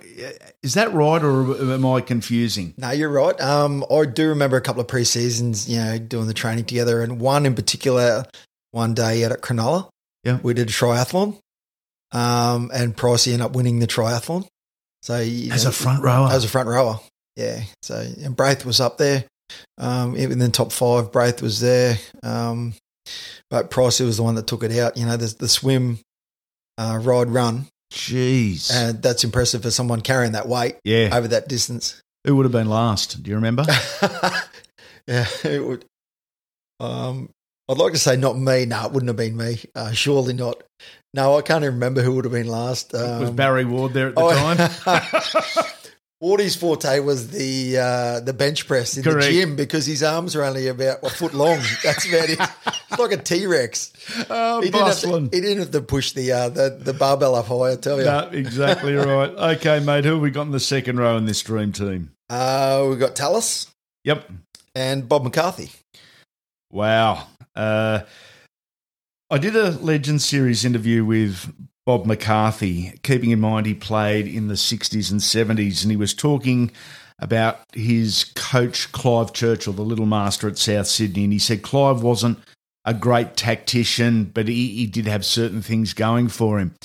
Is 0.62 0.74
that 0.74 0.94
right, 0.94 1.24
or 1.24 1.56
am 1.72 1.86
I 1.86 2.02
confusing? 2.02 2.74
No, 2.78 2.92
you're 2.92 3.10
right. 3.10 3.40
Um, 3.40 3.86
I 3.90 4.04
do 4.06 4.28
remember 4.30 4.58
a 4.58 4.62
couple 4.62 4.82
of 4.82 4.90
pre 4.90 5.06
seasons, 5.06 5.70
you 5.70 5.78
know, 5.78 5.98
doing 5.98 6.28
the 6.28 6.34
training 6.34 6.66
together, 6.66 7.02
and 7.02 7.20
one 7.22 7.46
in 7.46 7.56
particular, 7.56 8.26
one 8.72 8.94
day 8.94 9.24
out 9.24 9.32
at 9.32 9.40
Cronulla, 9.42 9.88
Yeah. 10.26 10.40
we 10.44 10.54
did 10.54 10.68
a 10.70 10.72
triathlon, 10.74 11.38
um, 12.12 12.70
and 12.74 12.96
Pricey 12.96 13.28
ended 13.32 13.42
up 13.46 13.54
winning 13.56 13.80
the 13.80 13.88
triathlon. 13.88 14.46
So 15.02 15.14
As 15.14 15.64
know, 15.64 15.70
a 15.70 15.72
front 15.72 16.04
rower. 16.04 16.30
as 16.30 16.44
a 16.44 16.50
front 16.50 16.68
rower, 16.68 17.00
yeah. 17.38 17.62
So 17.82 17.96
and 17.96 18.36
Braith 18.36 18.66
was 18.66 18.82
up 18.82 18.98
there, 18.98 19.24
um, 19.78 20.16
in 20.16 20.40
the 20.40 20.50
top 20.50 20.72
five. 20.72 21.12
Braith 21.12 21.42
was 21.42 21.60
there, 21.60 21.98
um, 22.24 22.74
but 23.50 23.72
Pricey 23.72 24.06
was 24.06 24.18
the 24.18 24.24
one 24.24 24.36
that 24.36 24.48
took 24.48 24.64
it 24.64 24.78
out. 24.78 24.98
You 24.98 25.06
know, 25.06 25.18
the, 25.18 25.34
the 25.38 25.48
swim, 25.48 26.00
uh, 26.78 27.00
ride, 27.02 27.30
run, 27.30 27.68
Jeez. 27.92 28.74
and 28.74 29.02
that's 29.02 29.24
impressive 29.24 29.64
for 29.64 29.72
someone 29.72 30.02
carrying 30.02 30.34
that 30.34 30.48
weight 30.48 30.78
yeah. 30.84 31.10
over 31.14 31.28
that 31.30 31.48
distance. 31.48 32.02
Who 32.26 32.36
would 32.36 32.46
have 32.46 32.52
been 32.52 32.70
last? 32.70 33.24
Do 33.24 33.30
you 33.30 33.36
remember? 33.36 33.66
yeah, 35.08 35.26
it 35.44 35.66
would. 35.66 35.86
Um, 36.80 37.30
I'd 37.70 37.78
like 37.78 37.94
to 37.94 38.00
say 38.00 38.18
not 38.18 38.38
me. 38.38 38.66
No, 38.66 38.86
it 38.86 38.92
wouldn't 38.92 39.10
have 39.10 39.16
been 39.16 39.38
me. 39.38 39.60
Uh, 39.76 39.92
surely 39.92 40.34
not. 40.34 40.64
No, 41.14 41.38
I 41.38 41.42
can't 41.42 41.64
even 41.64 41.76
remember 41.76 42.02
who 42.02 42.14
would 42.16 42.26
have 42.26 42.32
been 42.32 42.48
last. 42.48 42.94
Um, 42.94 43.22
Was 43.22 43.32
Barry 43.32 43.66
Ward 43.66 43.94
there 43.94 44.10
at 44.10 44.16
the 44.16 44.22
oh, 44.22 44.32
time? 44.32 45.66
Wardy's 46.22 46.56
forte 46.56 47.00
was 47.00 47.30
the 47.30 47.78
uh, 47.78 48.20
the 48.20 48.34
bench 48.34 48.68
press 48.68 48.98
in 48.98 49.04
Correct. 49.04 49.26
the 49.28 49.32
gym 49.32 49.56
because 49.56 49.86
his 49.86 50.04
arms 50.04 50.36
are 50.36 50.44
only 50.44 50.68
about 50.68 51.02
a 51.02 51.10
foot 51.10 51.34
long. 51.34 51.60
That's 51.84 52.06
about 52.08 52.30
it. 52.30 52.40
It's 52.92 53.00
like 53.00 53.12
a 53.14 53.18
T 53.18 53.46
Rex. 53.48 53.94
oh, 54.30 54.60
He, 54.60 54.70
didn't 54.70 54.86
have 54.86 55.00
to- 55.00 55.08
bustling. 55.08 55.24
he 55.32 55.40
didn't 55.40 55.60
have 55.60 55.72
to 55.72 55.82
push 55.82 56.12
the 56.12 56.32
uh, 56.34 56.50
the, 56.50 56.78
the 56.82 56.94
barbell 56.94 57.36
up 57.36 57.46
high. 57.46 57.72
I 57.72 57.76
tell 57.78 58.00
you. 58.00 58.04
No, 58.06 58.30
exactly 58.34 58.94
right. 58.96 59.30
Okay, 59.58 59.80
mate. 59.80 60.04
Who 60.04 60.14
have 60.14 60.22
we 60.22 60.30
got 60.30 60.42
in 60.48 60.52
the 60.52 60.60
second 60.60 60.98
row 61.00 61.16
in 61.16 61.26
this 61.26 61.42
dream 61.42 61.72
team? 61.72 62.12
Uh, 62.30 62.86
we 62.90 62.98
got 62.98 63.16
Tallis 63.16 63.68
Yep. 64.04 64.30
and 64.76 65.08
Bob 65.08 65.24
McCarthy. 65.24 65.72
Wow. 66.70 67.28
Uh, 67.56 68.02
I 69.32 69.38
did 69.38 69.56
a 69.56 69.72
Legend 69.72 70.22
Series 70.22 70.66
interview 70.66 71.06
with 71.06 71.52
Bob 71.90 72.06
McCarthy, 72.06 72.94
keeping 73.02 73.32
in 73.32 73.40
mind 73.40 73.66
he 73.66 73.74
played 73.74 74.28
in 74.28 74.48
the 74.48 74.54
60s 74.54 75.10
and 75.10 75.20
70s, 75.20 75.82
and 75.82 75.90
he 75.90 75.98
was 75.98 76.14
talking 76.14 76.70
about 77.18 77.62
his 77.74 78.26
coach, 78.36 78.92
Clive 78.92 79.34
Churchill, 79.34 79.74
the 79.74 79.82
little 79.82 80.06
master 80.06 80.48
at 80.48 80.60
South 80.60 80.86
Sydney. 80.86 81.24
And 81.24 81.34
he 81.34 81.40
said 81.40 81.64
Clive 81.64 82.04
wasn't 82.04 82.38
a 82.86 82.94
great 82.94 83.36
tactician, 83.36 84.26
but 84.26 84.48
he, 84.48 84.68
he 84.68 84.86
did 84.86 85.08
have 85.08 85.26
certain 85.26 85.64
things 85.64 85.94
going 85.96 86.28
for 86.28 86.60
him. 86.60 86.76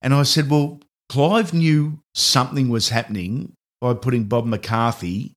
And 0.00 0.14
I 0.14 0.22
said, 0.22 0.48
Well, 0.48 0.78
Clive 1.08 1.52
knew 1.52 1.98
something 2.14 2.68
was 2.68 2.90
happening 2.90 3.54
by 3.80 3.94
putting 3.94 4.22
Bob 4.22 4.46
McCarthy, 4.46 5.32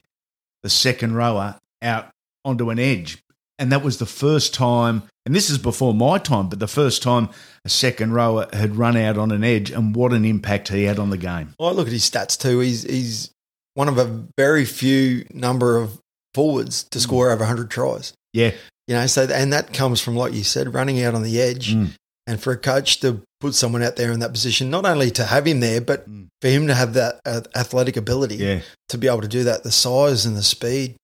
the 0.62 0.70
second 0.70 1.16
rower, 1.16 1.58
out 1.82 2.12
onto 2.46 2.70
an 2.70 2.78
edge. 2.78 3.18
And 3.60 3.72
that 3.72 3.84
was 3.84 3.98
the 3.98 4.06
first 4.06 4.54
time, 4.54 5.04
and 5.26 5.34
this 5.36 5.50
is 5.50 5.58
before 5.58 5.94
my 5.94 6.20
time, 6.20 6.48
but 6.48 6.60
the 6.60 6.68
first 6.68 7.02
time 7.02 7.30
a 7.66 7.70
second 7.70 8.14
rower 8.14 8.48
had 8.54 8.76
run 8.76 8.96
out 8.96 9.18
on 9.18 9.32
an 9.32 9.44
edge, 9.44 9.72
and 9.72 9.96
what 9.96 10.14
an 10.14 10.26
impact 10.26 10.68
he 10.70 10.84
had 10.84 11.00
on 11.00 11.10
the 11.10 11.18
game. 11.18 11.54
I 11.60 11.72
look 11.72 11.88
at 11.88 11.94
his 11.94 12.08
stats 12.10 12.38
too. 12.40 12.60
He's 12.60 12.84
he's 12.84 13.32
one 13.74 13.88
of 13.88 13.98
a 13.98 14.26
very 14.38 14.64
few 14.66 15.26
number 15.34 15.78
of 15.78 16.00
forwards 16.36 16.84
to 16.92 17.00
score 17.00 17.32
over 17.32 17.40
100 17.40 17.70
tries. 17.72 18.14
Yeah. 18.34 18.52
You 18.88 18.96
know, 18.96 19.08
so 19.08 19.24
and 19.24 19.52
that 19.54 19.74
comes 19.74 20.00
from 20.02 20.16
like 20.16 20.34
you 20.34 20.44
said, 20.44 20.74
running 20.74 21.02
out 21.04 21.16
on 21.16 21.24
the 21.24 21.42
edge, 21.42 21.74
Mm. 21.74 21.94
and 22.28 22.40
for 22.42 22.54
a 22.54 22.58
coach 22.58 23.00
to 23.02 23.22
put 23.40 23.54
someone 23.56 23.82
out 23.84 23.96
there 23.96 24.12
in 24.12 24.20
that 24.20 24.32
position, 24.34 24.70
not 24.70 24.86
only 24.86 25.10
to 25.12 25.24
have 25.26 25.46
him 25.48 25.60
there, 25.62 25.82
but 25.82 26.08
Mm. 26.10 26.28
for 26.42 26.48
him 26.50 26.68
to 26.68 26.76
have 26.76 26.94
that 26.94 27.20
uh, 27.26 27.42
athletic 27.56 27.98
ability 27.98 28.36
Yeah. 28.36 28.60
to 28.90 28.98
be 29.00 29.08
able 29.08 29.22
to 29.22 29.28
do 29.28 29.44
that, 29.46 29.64
the 29.64 29.72
size 29.72 30.26
and 30.28 30.38
the 30.38 30.44
speed. 30.44 30.96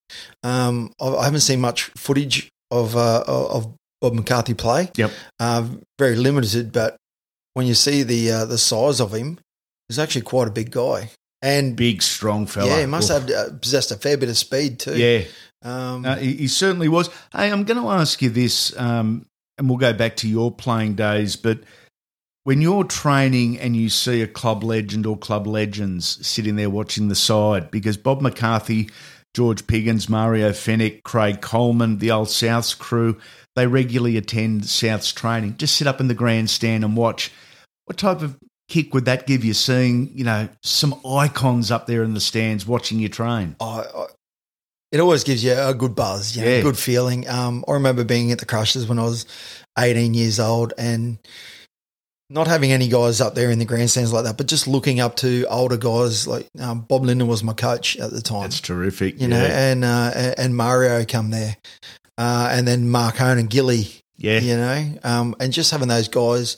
Um, 0.42 0.92
I, 1.00 1.24
haven't 1.24 1.40
seen 1.40 1.60
much 1.60 1.84
footage 1.96 2.48
of 2.70 2.96
uh, 2.96 3.24
of 3.26 3.74
Bob 4.00 4.14
McCarthy 4.14 4.54
play. 4.54 4.90
Yep. 4.96 5.10
Uh, 5.40 5.68
very 5.98 6.16
limited, 6.16 6.72
but 6.72 6.96
when 7.54 7.66
you 7.66 7.74
see 7.74 8.02
the 8.02 8.30
uh, 8.30 8.44
the 8.44 8.58
size 8.58 9.00
of 9.00 9.12
him, 9.14 9.38
he's 9.88 9.98
actually 9.98 10.22
quite 10.22 10.48
a 10.48 10.52
big 10.52 10.70
guy. 10.70 11.10
And 11.42 11.76
Big, 11.76 12.00
strong 12.00 12.46
fella. 12.46 12.68
yeah, 12.68 12.80
he 12.80 12.86
must 12.86 13.10
Oof. 13.10 13.28
have 13.28 13.30
uh, 13.30 13.56
possessed 13.60 13.90
a 13.90 13.96
fair 13.96 14.16
bit 14.16 14.30
of 14.30 14.38
speed 14.38 14.78
too. 14.78 14.96
Yeah. 14.96 15.24
Um, 15.62 16.00
No, 16.00 16.14
he, 16.14 16.32
he 16.36 16.48
certainly 16.48 16.88
was. 16.88 17.10
Hey, 17.32 17.52
I'm 17.52 17.64
going 17.64 17.80
to 17.82 17.90
ask 17.90 18.22
you 18.22 18.30
this, 18.30 18.74
um, 18.78 19.26
and 19.58 19.68
we'll 19.68 19.76
go 19.76 19.92
back 19.92 20.16
to 20.16 20.28
your 20.28 20.50
playing 20.50 20.94
days, 20.94 21.36
but 21.36 21.60
when 22.44 22.60
you're 22.60 22.84
training 22.84 23.58
and 23.58 23.74
you 23.74 23.88
see 23.88 24.22
a 24.22 24.26
club 24.26 24.62
legend 24.62 25.06
or 25.06 25.16
club 25.16 25.46
legends 25.46 26.26
sitting 26.26 26.56
there 26.56 26.70
watching 26.70 27.08
the 27.08 27.14
side, 27.14 27.70
because 27.70 27.96
Bob 27.96 28.20
McCarthy 28.20 28.90
George 29.34 29.66
Piggins, 29.66 30.08
Mario 30.08 30.50
Fenech, 30.50 31.02
Craig 31.02 31.40
Coleman, 31.40 31.98
the 31.98 32.10
old 32.12 32.28
Souths 32.28 32.76
crew. 32.78 33.18
They 33.56 33.66
regularly 33.66 34.16
attend 34.16 34.62
Souths 34.62 35.14
training. 35.14 35.56
Just 35.58 35.76
sit 35.76 35.86
up 35.86 36.00
in 36.00 36.08
the 36.08 36.14
grandstand 36.14 36.84
and 36.84 36.96
watch. 36.96 37.30
What 37.86 37.98
type 37.98 38.22
of 38.22 38.36
kick 38.68 38.94
would 38.94 39.04
that 39.04 39.26
give 39.26 39.44
you 39.44 39.52
seeing, 39.52 40.10
you 40.16 40.24
know, 40.24 40.48
some 40.62 40.94
icons 41.06 41.70
up 41.70 41.86
there 41.86 42.02
in 42.02 42.14
the 42.14 42.20
stands 42.20 42.66
watching 42.66 42.98
you 42.98 43.08
train? 43.08 43.56
It 44.92 45.00
always 45.00 45.24
gives 45.24 45.42
you 45.42 45.52
a 45.52 45.74
good 45.74 45.96
buzz, 45.96 46.36
you 46.36 46.42
know, 46.42 46.48
Yeah. 46.48 46.60
good 46.62 46.78
feeling. 46.78 47.28
Um, 47.28 47.64
I 47.66 47.72
remember 47.72 48.04
being 48.04 48.30
at 48.30 48.38
the 48.38 48.46
Crushers 48.46 48.86
when 48.86 48.98
I 49.00 49.02
was 49.04 49.26
18 49.76 50.14
years 50.14 50.38
old 50.38 50.72
and 50.78 51.18
not 52.30 52.46
having 52.46 52.72
any 52.72 52.88
guys 52.88 53.20
up 53.20 53.34
there 53.34 53.50
in 53.50 53.58
the 53.58 53.64
grandstands 53.64 54.12
like 54.12 54.24
that, 54.24 54.36
but 54.36 54.46
just 54.46 54.66
looking 54.66 54.98
up 55.00 55.16
to 55.16 55.44
older 55.50 55.76
guys 55.76 56.26
like 56.26 56.48
um, 56.58 56.80
Bob 56.80 57.04
Linden 57.04 57.28
was 57.28 57.42
my 57.44 57.52
coach 57.52 57.96
at 57.98 58.10
the 58.10 58.20
time. 58.22 58.42
That's 58.42 58.60
terrific. 58.60 59.20
you 59.20 59.28
know, 59.28 59.36
and 59.44 59.84
uh, 59.84 60.34
and 60.38 60.56
Mario 60.56 61.04
come 61.04 61.30
there, 61.30 61.56
uh, 62.18 62.48
and 62.50 62.66
then 62.66 62.86
Marcone 62.86 63.38
and 63.38 63.50
Gilly, 63.50 63.88
yeah. 64.16 64.38
you 64.40 64.56
know, 64.56 64.98
um, 65.04 65.34
and 65.38 65.52
just 65.52 65.70
having 65.70 65.88
those 65.88 66.08
guys 66.08 66.56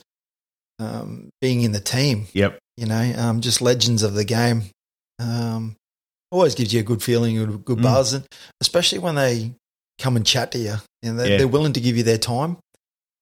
um, 0.79 1.31
being 1.41 1.63
in 1.63 1.73
the 1.73 1.81
team, 1.81 2.27
Yep. 2.33 2.59
you 2.77 2.87
know, 2.87 3.13
um, 3.17 3.41
just 3.41 3.61
legends 3.61 4.03
of 4.03 4.15
the 4.15 4.25
game. 4.25 4.63
Um, 5.19 5.75
always 6.31 6.55
gives 6.55 6.73
you 6.75 6.81
a 6.81 6.85
good 6.85 7.03
feeling, 7.03 7.39
a 7.39 7.47
good 7.47 7.79
Mm. 7.79 7.83
buzz, 7.83 8.13
and 8.13 8.25
especially 8.61 8.99
when 8.99 9.15
they 9.15 9.53
come 9.99 10.17
and 10.17 10.27
chat 10.27 10.53
to 10.53 10.59
you, 10.59 10.75
and 11.03 11.19
they're, 11.19 11.29
Yeah. 11.31 11.37
they're 11.39 11.49
willing 11.49 11.73
to 11.73 11.81
give 11.81 11.97
you 11.97 12.03
their 12.03 12.19
time. 12.19 12.59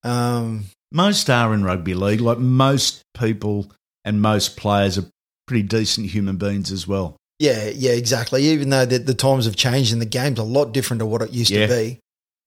Um, 0.03 0.65
Most 0.95 1.29
are 1.29 1.53
in 1.53 1.63
rugby 1.65 1.93
league. 1.93 2.21
Like 2.23 2.39
most 2.39 3.03
people 3.19 3.71
and 4.05 4.23
most 4.23 4.57
players 4.57 4.97
are 4.97 5.05
pretty 5.47 5.65
decent 5.65 6.07
human 6.11 6.37
beings 6.37 6.71
as 6.73 6.87
well. 6.87 7.17
yeah, 7.41 7.69
yeah, 7.75 7.93
exactly. 7.93 8.45
Even 8.45 8.71
though 8.71 8.87
the, 8.87 8.99
the 8.99 9.13
times 9.13 9.45
have 9.45 9.57
changed 9.57 9.93
and 9.93 10.01
the 10.01 10.07
game's 10.07 10.39
a 10.39 10.43
lot 10.45 10.73
different 10.73 11.01
to 11.01 11.07
what 11.07 11.21
it 11.21 11.33
used 11.33 11.51
Yeah. 11.51 11.67
to 11.67 11.75
be, 11.75 11.99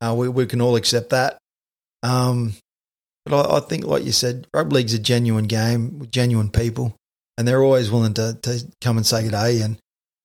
uh, 0.01 0.16
we, 0.18 0.30
we 0.30 0.46
can 0.46 0.62
all 0.62 0.75
accept 0.77 1.10
that. 1.10 1.38
Um, 2.04 2.54
but 3.25 3.51
I, 3.51 3.58
I 3.58 3.60
think, 3.60 3.86
like 3.86 4.06
you 4.06 4.12
said, 4.13 4.48
rugby 4.54 4.75
league's 4.77 4.94
a 4.94 5.00
genuine 5.00 5.46
game 5.46 6.00
with 6.00 6.10
genuine 6.12 6.50
people, 6.50 6.96
and 7.38 7.46
they're 7.48 7.62
always 7.63 7.92
willing 7.92 8.13
to, 8.13 8.38
to 8.44 8.66
come 8.82 8.96
and 8.98 9.06
say 9.06 9.24
good 9.24 9.32
day. 9.32 9.62
And 9.62 9.75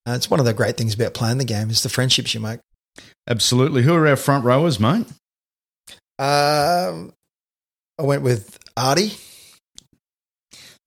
uh, 0.07 0.12
it's 0.12 0.31
one 0.31 0.38
of 0.38 0.47
the 0.47 0.55
great 0.55 0.76
things 0.76 0.95
about 0.95 1.12
playing 1.14 1.38
the 1.38 1.45
game 1.45 1.69
is 1.71 1.83
the 1.83 1.88
friendships 1.88 2.33
you 2.35 2.41
make. 2.41 2.61
Absolutely. 3.29 3.83
Who 3.83 3.95
are 3.95 4.07
our 4.07 4.17
front 4.17 4.45
rowers, 4.45 4.79
mate? 4.79 5.07
Um, 6.19 7.12
I 8.02 8.04
went 8.04 8.23
with 8.23 8.59
Artie 8.76 9.12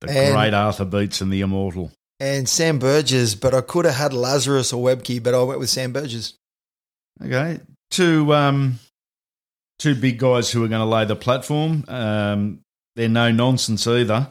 The 0.01 0.09
And- 0.09 0.33
great 0.35 0.53
Arthur 0.53 0.83
Beats 0.85 1.21
and 1.21 1.31
the 1.31 1.39
immortal. 1.41 1.91
and 2.19 2.47
Sam 2.47 2.77
Burgess, 2.79 3.35
but 3.35 3.53
I 3.53 3.61
could 3.61 3.85
have 3.85 3.95
had 3.95 4.13
Lazarus 4.13 4.73
or 4.73 4.83
Webcke, 4.85 5.23
but 5.23 5.33
I 5.33 5.41
went 5.43 5.59
with 5.59 5.69
Sam 5.69 5.93
Burgess. 5.93 6.33
Okay. 7.23 7.59
Two 7.91 8.33
um 8.33 8.79
two 9.79 9.95
big 9.95 10.17
guys 10.19 10.49
who 10.51 10.63
are 10.63 10.67
going 10.67 10.79
to 10.81 10.85
lay 10.85 11.05
the 11.05 11.15
platform. 11.15 11.85
Um 11.87 12.59
they're 12.95 13.07
no 13.09 13.31
nonsense 13.31 13.87
either. 13.87 14.29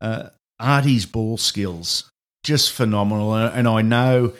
Uh 0.00 0.30
Artie's 0.58 1.06
ball 1.06 1.36
skills 1.36 2.10
just 2.44 2.72
phenomenal 2.72 3.34
and 3.34 3.66
I 3.68 3.82
know 3.82 4.34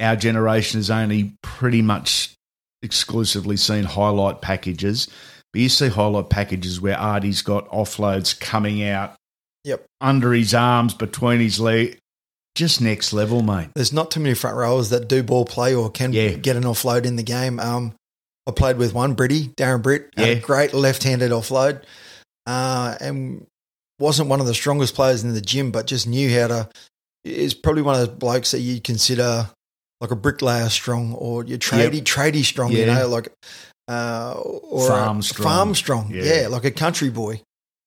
our 0.00 0.16
generation 0.16 0.78
has 0.78 0.90
only 0.90 1.34
pretty 1.42 1.82
much 1.82 2.34
exclusively 2.82 3.56
seen 3.58 3.84
highlight 3.84 4.40
packages. 4.40 5.06
But 5.52 5.62
you 5.62 5.68
see 5.68 5.88
highlight 5.88 6.30
packages 6.30 6.80
where 6.80 6.96
Artie's 6.96 7.42
got 7.42 7.68
offloads 7.70 8.38
coming 8.38 8.82
out 8.84 9.14
Yep. 9.64 9.84
under 10.00 10.32
his 10.32 10.54
arms, 10.54 10.94
between 10.94 11.40
his 11.40 11.58
legs. 11.60 11.96
Just 12.56 12.80
next 12.80 13.12
level, 13.12 13.42
mate. 13.42 13.68
There's 13.74 13.92
not 13.92 14.10
too 14.10 14.20
many 14.20 14.34
front 14.34 14.56
rowers 14.56 14.90
that 14.90 15.08
do 15.08 15.22
ball 15.22 15.44
play 15.44 15.74
or 15.74 15.90
can 15.90 16.12
Yeah. 16.12 16.30
get 16.30 16.56
an 16.56 16.64
offload 16.64 17.04
in 17.04 17.16
the 17.16 17.22
game. 17.22 17.60
Um, 17.60 17.94
I 18.46 18.50
played 18.52 18.76
with 18.76 18.92
one 18.92 19.14
Britty, 19.14 19.48
Darren 19.56 19.82
Britt, 19.82 20.10
Yeah. 20.16 20.24
a 20.26 20.40
great 20.40 20.74
left-handed 20.74 21.30
offload, 21.30 21.82
uh, 22.46 22.96
and 23.00 23.46
wasn't 24.00 24.28
one 24.28 24.40
of 24.40 24.46
the 24.46 24.54
strongest 24.54 24.94
players 24.94 25.22
in 25.22 25.32
the 25.34 25.40
gym, 25.40 25.70
but 25.70 25.86
just 25.86 26.06
knew 26.06 26.30
how 26.40 26.46
to. 26.48 26.68
Is 27.22 27.52
probably 27.54 27.82
one 27.82 28.00
of 28.00 28.06
those 28.06 28.16
blokes 28.18 28.50
that 28.52 28.60
you'd 28.60 28.82
consider 28.82 29.50
like 30.00 30.10
a 30.10 30.16
bricklayer 30.16 30.70
strong 30.70 31.12
or 31.14 31.44
your 31.44 31.58
tradie 31.58 32.02
tradie 32.02 32.44
strong. 32.44 32.72
You 32.72 32.86
know, 32.86 33.06
like 33.08 33.28
uh, 33.90 34.34
or 34.40 34.86
Farm 34.86 35.18
a, 35.18 35.74
strong. 35.74 36.10
Yeah. 36.12 36.22
Yeah. 36.22 36.46
like 36.48 36.64
a 36.64 36.70
country 36.70 37.10
boy. 37.10 37.42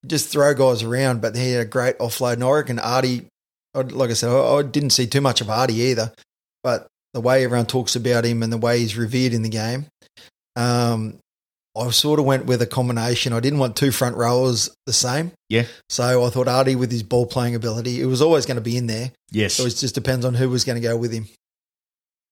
Just 0.05 0.29
throw 0.29 0.53
guys 0.53 0.83
around, 0.83 1.21
but 1.21 1.35
he 1.35 1.51
had 1.51 1.61
a 1.61 1.69
great 1.69 1.97
offload. 1.99 2.33
And 2.33 2.43
I 2.43 2.51
reckon 2.51 2.77
Artie, 2.77 3.25
like 3.73 4.09
I 4.09 4.13
said, 4.13 4.29
I, 4.29 4.57
I 4.57 4.63
didn't 4.63 4.89
see 4.89 5.07
too 5.07 5.21
much 5.21 5.39
of 5.39 5.49
Artie 5.49 5.75
either, 5.75 6.11
but 6.61 6.87
the 7.13 7.21
way 7.21 7.45
everyone 7.45 7.67
talks 7.67 7.95
about 7.95 8.25
him 8.25 8.43
and 8.43 8.51
the 8.51 8.57
way 8.57 8.79
he's 8.79 8.97
revered 8.97 9.33
in 9.33 9.43
the 9.43 9.49
game, 9.49 9.85
um, 10.57 11.19
I 11.75 11.89
sort 11.91 12.19
of 12.19 12.25
went 12.25 12.45
with 12.45 12.61
a 12.61 12.67
combination. 12.67 13.31
I 13.31 13.39
didn't 13.39 13.59
want 13.59 13.77
two 13.77 13.91
front 13.91 14.17
rowers 14.17 14.69
the 14.85 14.93
same. 14.93 15.31
Yeah. 15.47 15.65
So 15.89 16.25
I 16.25 16.29
thought 16.29 16.49
Artie 16.49 16.75
with 16.75 16.91
his 16.91 17.01
ball 17.01 17.25
playing 17.25 17.55
ability, 17.55 18.01
it 18.01 18.05
was 18.05 18.21
always 18.21 18.45
going 18.45 18.55
to 18.57 18.61
be 18.61 18.75
in 18.75 18.87
there. 18.87 19.11
Yes. 19.31 19.53
So 19.53 19.63
it 19.63 19.75
just 19.75 19.95
depends 19.95 20.25
on 20.25 20.33
who 20.33 20.49
was 20.49 20.65
going 20.65 20.79
to 20.79 20.85
go 20.85 20.97
with 20.97 21.13
him. 21.13 21.27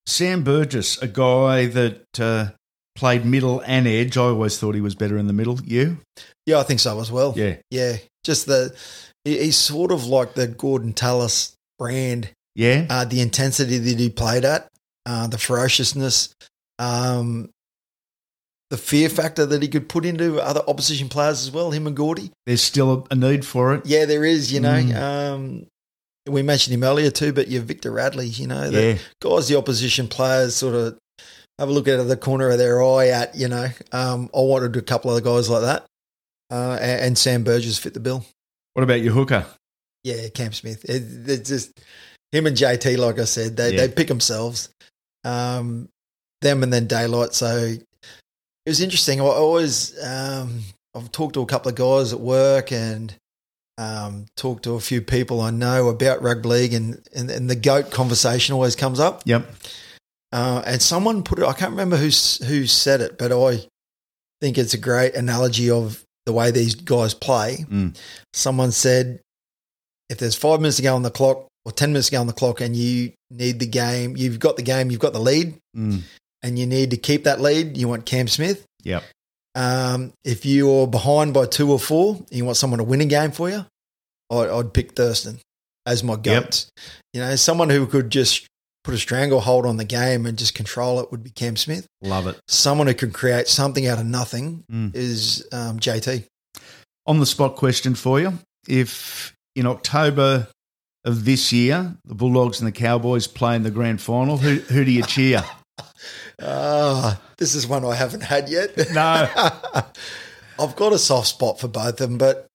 Sam 0.05 0.43
Burgess, 0.43 1.01
a 1.01 1.07
guy 1.07 1.67
that 1.67 2.19
uh, 2.19 2.49
played 2.95 3.25
middle 3.25 3.61
and 3.65 3.87
edge. 3.87 4.17
I 4.17 4.21
always 4.23 4.57
thought 4.59 4.75
he 4.75 4.81
was 4.81 4.95
better 4.95 5.17
in 5.17 5.27
the 5.27 5.33
middle. 5.33 5.59
You? 5.61 5.97
Yeah, 6.45 6.59
I 6.59 6.63
think 6.63 6.79
so 6.79 6.99
as 6.99 7.11
well. 7.11 7.33
Yeah. 7.35 7.57
Yeah. 7.69 7.97
Just 8.23 8.45
the, 8.45 8.75
he's 9.23 9.57
sort 9.57 9.91
of 9.91 10.05
like 10.05 10.33
the 10.33 10.47
Gordon 10.47 10.93
Tallis 10.93 11.53
brand 11.79 12.29
Yeah. 12.55 12.85
uh, 12.89 13.05
the 13.05 13.21
intensity 13.21 13.77
that 13.77 13.99
he 13.99 14.09
played 14.09 14.45
at, 14.45 14.67
uh, 15.05 15.27
the 15.27 15.37
ferociousness, 15.37 16.33
um, 16.79 17.49
the 18.69 18.77
fear 18.77 19.09
factor 19.09 19.45
that 19.45 19.61
he 19.61 19.67
could 19.67 19.89
put 19.89 20.05
into 20.05 20.39
other 20.39 20.61
opposition 20.67 21.09
players 21.09 21.41
as 21.41 21.51
well, 21.51 21.71
him 21.71 21.87
and 21.87 21.95
Gordy. 21.95 22.31
There's 22.45 22.61
still 22.61 23.05
a, 23.09 23.15
need 23.15 23.45
for 23.45 23.73
it. 23.73 23.85
Yeah, 23.85 24.05
there 24.05 24.23
is, 24.23 24.51
you 24.53 24.59
know. 24.61 24.73
Mm. 24.81 24.95
Um, 24.95 25.67
we 26.29 26.41
mentioned 26.41 26.73
him 26.73 26.83
earlier 26.83 27.09
too, 27.11 27.33
but 27.33 27.47
you're 27.49 27.63
Victor 27.63 27.91
Radley, 27.91 28.27
you 28.27 28.47
know, 28.47 28.69
the 28.69 28.81
Yeah. 28.83 28.97
guys 29.21 29.47
the 29.47 29.57
opposition 29.57 30.07
players 30.07 30.55
sort 30.55 30.75
of 30.75 30.97
have 31.59 31.69
a 31.69 31.71
look 31.71 31.87
out 31.87 31.99
of 31.99 32.07
the 32.07 32.17
corner 32.17 32.49
of 32.49 32.57
their 32.57 32.83
eye 32.83 33.07
at, 33.09 33.35
you 33.35 33.47
know. 33.47 33.67
Um, 33.91 34.29
I 34.33 34.39
wanted 34.39 34.75
a 34.75 34.81
couple 34.81 35.15
of 35.15 35.21
the 35.23 35.29
guys 35.29 35.49
like 35.49 35.61
that. 35.61 35.85
Uh, 36.49 36.77
and, 36.81 37.01
and 37.01 37.17
Sam 37.17 37.43
Burgess 37.43 37.77
fit 37.77 37.93
the 37.93 37.99
bill. 37.99 38.25
What 38.73 38.83
about 38.83 39.01
your 39.01 39.13
hooker? 39.13 39.45
Yeah, 40.03 40.27
Cam 40.29 40.53
Smith. 40.53 40.83
It, 40.85 41.29
it's 41.29 41.49
just 41.49 41.79
him 42.31 42.47
and 42.47 42.57
JT, 42.57 42.97
like 42.97 43.19
I 43.19 43.25
said, 43.25 43.55
they, 43.57 43.73
Yeah. 43.75 43.85
they 43.87 43.93
pick 43.93 44.07
themselves. 44.07 44.69
Um, 45.23 45.89
them 46.41 46.63
and 46.63 46.73
then 46.73 46.87
Daylight. 46.87 47.33
So 47.33 47.55
it 47.67 47.83
was 48.65 48.81
interesting. 48.81 49.21
I 49.21 49.25
always, 49.25 50.01
um, 50.03 50.61
I've 50.95 51.11
talked 51.11 51.35
to 51.35 51.41
a 51.41 51.45
couple 51.45 51.69
of 51.69 51.75
guys 51.75 52.11
at 52.13 52.19
work 52.19 52.71
and 52.71 53.13
um, 53.77 54.25
talked 54.35 54.63
to 54.63 54.73
a 54.75 54.79
few 54.79 55.01
people 55.01 55.39
I 55.41 55.51
know 55.51 55.89
about 55.89 56.21
rugby 56.21 56.49
league, 56.49 56.73
and, 56.73 57.01
and, 57.15 57.29
and 57.31 57.49
the 57.49 57.55
GOAT 57.55 57.91
conversation 57.91 58.53
always 58.53 58.75
comes 58.75 58.99
up. 58.99 59.21
Yep. 59.25 59.45
Uh, 60.31 60.63
and 60.65 60.81
someone 60.81 61.23
put 61.23 61.39
it, 61.39 61.45
I 61.45 61.53
can't 61.53 61.71
remember 61.71 61.97
who, 61.97 62.05
who 62.45 62.65
said 62.65 63.01
it, 63.01 63.17
but 63.17 63.31
I 63.31 63.65
think 64.39 64.57
it's 64.57 64.73
a 64.73 64.77
great 64.77 65.13
analogy 65.15 65.69
of 65.69 66.03
the 66.25 66.33
way 66.33 66.51
these 66.51 66.75
guys 66.75 67.13
play. 67.13 67.65
Mm. 67.69 67.97
Someone 68.33 68.71
said, 68.71 69.19
if 70.09 70.17
there's 70.19 70.35
five 70.35 70.59
minutes 70.61 70.77
to 70.77 70.83
go 70.83 70.95
on 70.95 71.03
the 71.03 71.11
clock 71.11 71.47
or 71.65 71.71
10 71.71 71.89
minutes 71.91 72.07
to 72.07 72.13
go 72.13 72.21
on 72.21 72.27
the 72.27 72.33
clock 72.33 72.61
and 72.61 72.75
you 72.75 73.11
need 73.29 73.59
the 73.59 73.65
game, 73.67 74.15
you've 74.15 74.39
got 74.39 74.55
the 74.55 74.63
game, 74.63 74.89
you've 74.91 74.99
got 75.01 75.13
the 75.13 75.19
lead, 75.19 75.55
Mm. 75.75 76.01
and 76.43 76.59
you 76.59 76.65
need 76.65 76.91
to 76.91 76.97
keep 76.97 77.23
that 77.25 77.39
lead, 77.41 77.77
you 77.77 77.87
want 77.87 78.05
Cam 78.05 78.27
Smith. 78.27 78.65
Yep. 78.83 79.03
Um, 79.55 80.13
if 80.23 80.45
you're 80.45 80.87
behind 80.87 81.33
by 81.33 81.45
two 81.45 81.69
or 81.71 81.79
four, 81.79 82.15
and 82.15 82.31
you 82.31 82.45
want 82.45 82.57
someone 82.57 82.77
to 82.77 82.83
win 82.83 83.01
a 83.01 83.05
game 83.05 83.31
for 83.31 83.49
you, 83.49 83.65
I'd, 84.29 84.49
I'd 84.49 84.73
pick 84.73 84.93
Thurston 84.93 85.39
as 85.85 86.03
my 86.03 86.15
goat. 86.15 86.67
You 87.13 87.21
know, 87.21 87.35
someone 87.35 87.69
who 87.69 87.85
could 87.85 88.09
just 88.09 88.47
put 88.83 88.93
a 88.93 88.97
stranglehold 88.97 89.65
on 89.65 89.77
the 89.77 89.85
game 89.85 90.25
and 90.25 90.37
just 90.37 90.55
control 90.55 90.99
it 90.99 91.11
would 91.11 91.23
be 91.23 91.29
Cam 91.29 91.55
Smith. 91.55 91.85
Love 92.01 92.27
it. 92.27 92.39
Someone 92.47 92.87
who 92.87 92.93
can 92.93 93.11
create 93.11 93.47
something 93.47 93.85
out 93.87 93.99
of 93.99 94.05
nothing 94.05 94.63
Mm. 94.71 94.95
is 94.95 95.47
um, 95.51 95.79
JT. 95.79 96.25
On 97.05 97.19
the 97.19 97.25
spot 97.25 97.55
question 97.55 97.95
for 97.95 98.19
you. 98.19 98.37
If 98.67 99.33
in 99.55 99.65
October 99.67 100.47
of 101.05 101.25
this 101.25 101.51
year, 101.51 101.95
the 102.05 102.13
Bulldogs 102.15 102.59
and 102.59 102.67
the 102.67 102.71
Cowboys 102.71 103.25
play 103.27 103.55
in 103.55 103.63
the 103.63 103.71
grand 103.71 104.01
final, 104.01 104.37
who, 104.37 104.55
who 104.59 104.85
do 104.85 104.91
you 104.91 105.03
cheer? 105.03 105.43
Ah, 106.43 107.21
this 107.37 107.53
is 107.53 107.67
one 107.67 107.85
I 107.85 107.93
haven't 107.93 108.21
had 108.21 108.49
yet. 108.49 108.75
No. 108.93 109.29
I've 110.59 110.75
got 110.75 110.91
a 110.93 110.97
soft 110.97 111.27
spot 111.27 111.59
for 111.59 111.67
both 111.67 111.89
of 112.01 112.09
them, 112.09 112.17
but 112.17 112.47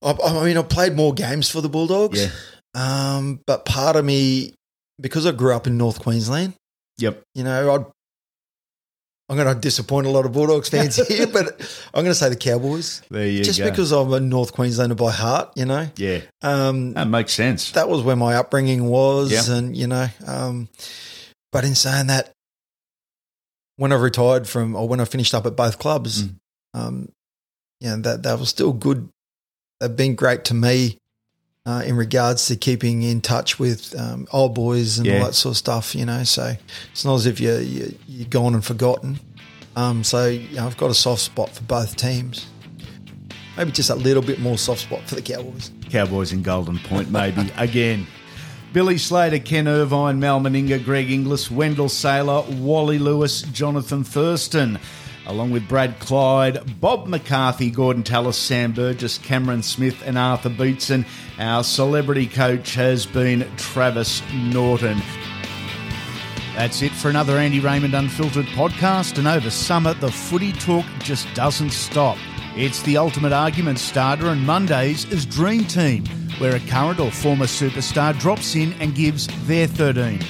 I, 0.00 0.12
I 0.24 0.44
mean, 0.44 0.56
I 0.56 0.62
played 0.62 0.94
more 0.94 1.12
games 1.12 1.50
for 1.50 1.60
the 1.60 1.68
Bulldogs. 1.68 2.20
Yeah. 2.22 2.30
Um, 2.74 3.40
but 3.46 3.64
part 3.64 3.96
of 3.96 4.04
me, 4.04 4.54
because 5.00 5.26
I 5.26 5.32
grew 5.32 5.54
up 5.54 5.66
in 5.66 5.76
North 5.78 6.00
Queensland, 6.00 6.54
Yep. 6.98 7.22
you 7.34 7.44
know, 7.44 7.74
I'd, 7.74 7.86
I'm 9.28 9.36
going 9.36 9.54
to 9.54 9.60
disappoint 9.60 10.06
a 10.06 10.10
lot 10.10 10.26
of 10.26 10.32
Bulldogs 10.32 10.68
fans 10.68 10.96
here, 11.08 11.26
but 11.26 11.46
I'm 11.94 12.02
going 12.04 12.06
to 12.12 12.14
say 12.14 12.28
the 12.28 12.36
Cowboys, 12.36 13.00
There 13.10 13.26
you 13.26 13.42
just 13.42 13.58
go. 13.60 13.70
because 13.70 13.90
I'm 13.92 14.12
a 14.12 14.20
North 14.20 14.52
Queenslander 14.52 14.94
by 14.94 15.10
heart. 15.10 15.52
You 15.56 15.64
know, 15.64 15.88
yeah, 15.96 16.20
um, 16.42 16.92
that 16.94 17.08
makes 17.08 17.32
sense. 17.32 17.70
that 17.72 17.88
was 17.88 18.02
where 18.02 18.16
my 18.16 18.34
upbringing 18.34 18.84
was, 18.86 19.32
Yeah. 19.32 19.56
and 19.56 19.76
you 19.76 19.86
know, 19.86 20.06
um, 20.26 20.68
but 21.50 21.64
in 21.64 21.74
saying 21.74 22.08
that, 22.08 22.30
when 23.76 23.90
I 23.92 23.96
retired 23.96 24.46
from 24.46 24.76
or 24.76 24.86
when 24.86 25.00
I 25.00 25.04
finished 25.06 25.34
up 25.34 25.46
at 25.46 25.56
both 25.56 25.78
clubs, 25.78 26.24
Mm. 26.24 26.34
um, 26.74 27.08
yeah, 27.80 27.96
that 28.00 28.22
that 28.24 28.38
was 28.38 28.48
still 28.50 28.72
good. 28.72 29.08
They've 29.80 29.96
been 29.96 30.14
great 30.14 30.44
to 30.46 30.54
me 30.54 30.98
uh, 31.64 31.82
in 31.86 31.96
regards 31.96 32.46
to 32.46 32.56
keeping 32.56 33.02
in 33.02 33.20
touch 33.20 33.58
with 33.58 33.94
um, 33.98 34.26
old 34.32 34.54
boys 34.54 34.98
and 34.98 35.06
Yeah. 35.06 35.18
all 35.20 35.26
that 35.26 35.34
sort 35.34 35.52
of 35.52 35.56
stuff. 35.58 35.94
You 35.94 36.04
know, 36.06 36.24
so 36.24 36.54
it's 36.92 37.04
not 37.04 37.14
as 37.14 37.26
if 37.26 37.40
you're 37.40 37.60
you, 37.60 37.94
you're 38.08 38.28
gone 38.28 38.54
and 38.54 38.64
forgotten. 38.64 39.20
Um, 39.76 40.04
so 40.04 40.26
you 40.28 40.56
know, 40.56 40.66
I've 40.66 40.76
got 40.76 40.90
a 40.90 40.94
soft 40.94 41.22
spot 41.22 41.50
for 41.50 41.62
both 41.64 41.96
teams. 41.96 42.46
Maybe 43.56 43.70
just 43.70 43.90
a 43.90 43.94
little 43.94 44.22
bit 44.22 44.38
more 44.40 44.56
soft 44.58 44.80
spot 44.80 45.02
for 45.06 45.14
the 45.14 45.22
Cowboys. 45.22 45.70
Cowboys 45.90 46.32
in 46.32 46.42
Golden 46.42 46.78
Point, 46.78 47.10
maybe 47.10 47.50
again. 47.56 48.06
Billy 48.72 48.96
Slater, 48.96 49.38
Ken 49.38 49.68
Irvine, 49.68 50.18
Mal 50.18 50.40
Meninga, 50.40 50.82
Greg 50.82 51.10
Inglis, 51.10 51.50
Wendell 51.50 51.90
Sailor, 51.90 52.42
Wally 52.48 52.98
Lewis, 52.98 53.42
Jonathan 53.42 54.02
Thurston, 54.02 54.78
along 55.32 55.50
with 55.50 55.66
Brad 55.66 55.98
Clyde, 55.98 56.78
Bob 56.78 57.06
McCarthy, 57.06 57.70
Gordon 57.70 58.02
Tallis, 58.02 58.36
Sam 58.36 58.72
Burgess, 58.72 59.16
Cameron 59.16 59.62
Smith, 59.62 60.02
and 60.04 60.18
Arthur 60.18 60.50
Beetson. 60.50 61.06
Our 61.38 61.64
celebrity 61.64 62.26
coach 62.26 62.74
has 62.74 63.06
been 63.06 63.50
Travis 63.56 64.22
Norton. 64.34 65.00
That's 66.54 66.82
it 66.82 66.92
for 66.92 67.08
another 67.08 67.38
Andy 67.38 67.60
Raymond 67.60 67.94
Unfiltered 67.94 68.44
podcast. 68.46 69.16
And 69.16 69.26
over 69.26 69.48
summer, 69.48 69.94
the 69.94 70.12
footy 70.12 70.52
talk 70.52 70.84
just 71.00 71.26
doesn't 71.34 71.70
stop. 71.70 72.18
It's 72.54 72.82
the 72.82 72.98
ultimate 72.98 73.32
argument 73.32 73.78
starter, 73.78 74.26
and 74.26 74.46
Mondays 74.46 75.06
is 75.06 75.24
Dream 75.24 75.64
Team, 75.64 76.04
where 76.36 76.54
a 76.54 76.60
current 76.60 77.00
or 77.00 77.10
former 77.10 77.46
superstar 77.46 78.18
drops 78.20 78.54
in 78.54 78.74
and 78.74 78.94
gives 78.94 79.28
their 79.46 79.66
13. 79.66 80.20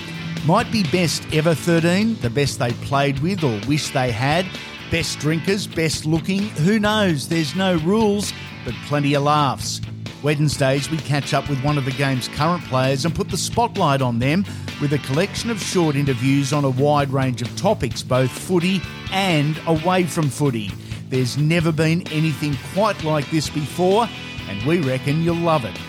Might 0.47 0.71
be 0.71 0.85
best 0.85 1.27
ever 1.33 1.57
13, 1.57 2.17
the 2.21 2.31
best 2.31 2.61
they 2.61 2.73
played 2.73 3.19
with 3.19 3.43
or 3.43 3.61
wish 3.67 3.91
they 3.91 4.13
had, 4.13 4.47
best 4.93 5.21
drinkers, 5.21 5.67
best 5.67 6.05
looking, 6.05 6.43
who 6.51 6.79
knows? 6.79 7.27
There's 7.27 7.57
no 7.57 7.79
rules, 7.79 8.31
but 8.63 8.75
plenty 8.89 9.15
of 9.15 9.23
laughs. 9.23 9.81
Wednesdays, 10.23 10.91
we 10.91 10.99
catch 10.99 11.33
up 11.33 11.49
with 11.49 11.65
one 11.65 11.79
of 11.79 11.87
the 11.87 11.93
game's 11.93 12.29
current 12.29 12.63
players 12.65 13.07
and 13.07 13.15
put 13.15 13.31
the 13.31 13.39
spotlight 13.39 14.03
on 14.03 14.19
them 14.19 14.45
with 14.83 14.93
a 14.93 14.99
collection 14.99 15.49
of 15.49 15.59
short 15.63 15.97
interviews 15.97 16.53
on 16.53 16.67
a 16.67 16.71
wide 16.71 17.09
range 17.09 17.41
of 17.41 17.57
topics, 17.57 18.03
both 18.03 18.31
footy 18.31 18.83
and 19.13 19.59
away 19.67 20.05
from 20.05 20.29
footy. 20.29 20.71
There's 21.09 21.39
never 21.39 21.73
been 21.73 22.07
anything 22.09 22.55
quite 22.75 23.03
like 23.03 23.31
this 23.31 23.49
before, 23.49 24.07
and 24.51 24.63
we 24.67 24.81
reckon 24.81 25.23
you'll 25.23 25.37
love 25.37 25.65
it. 25.65 25.81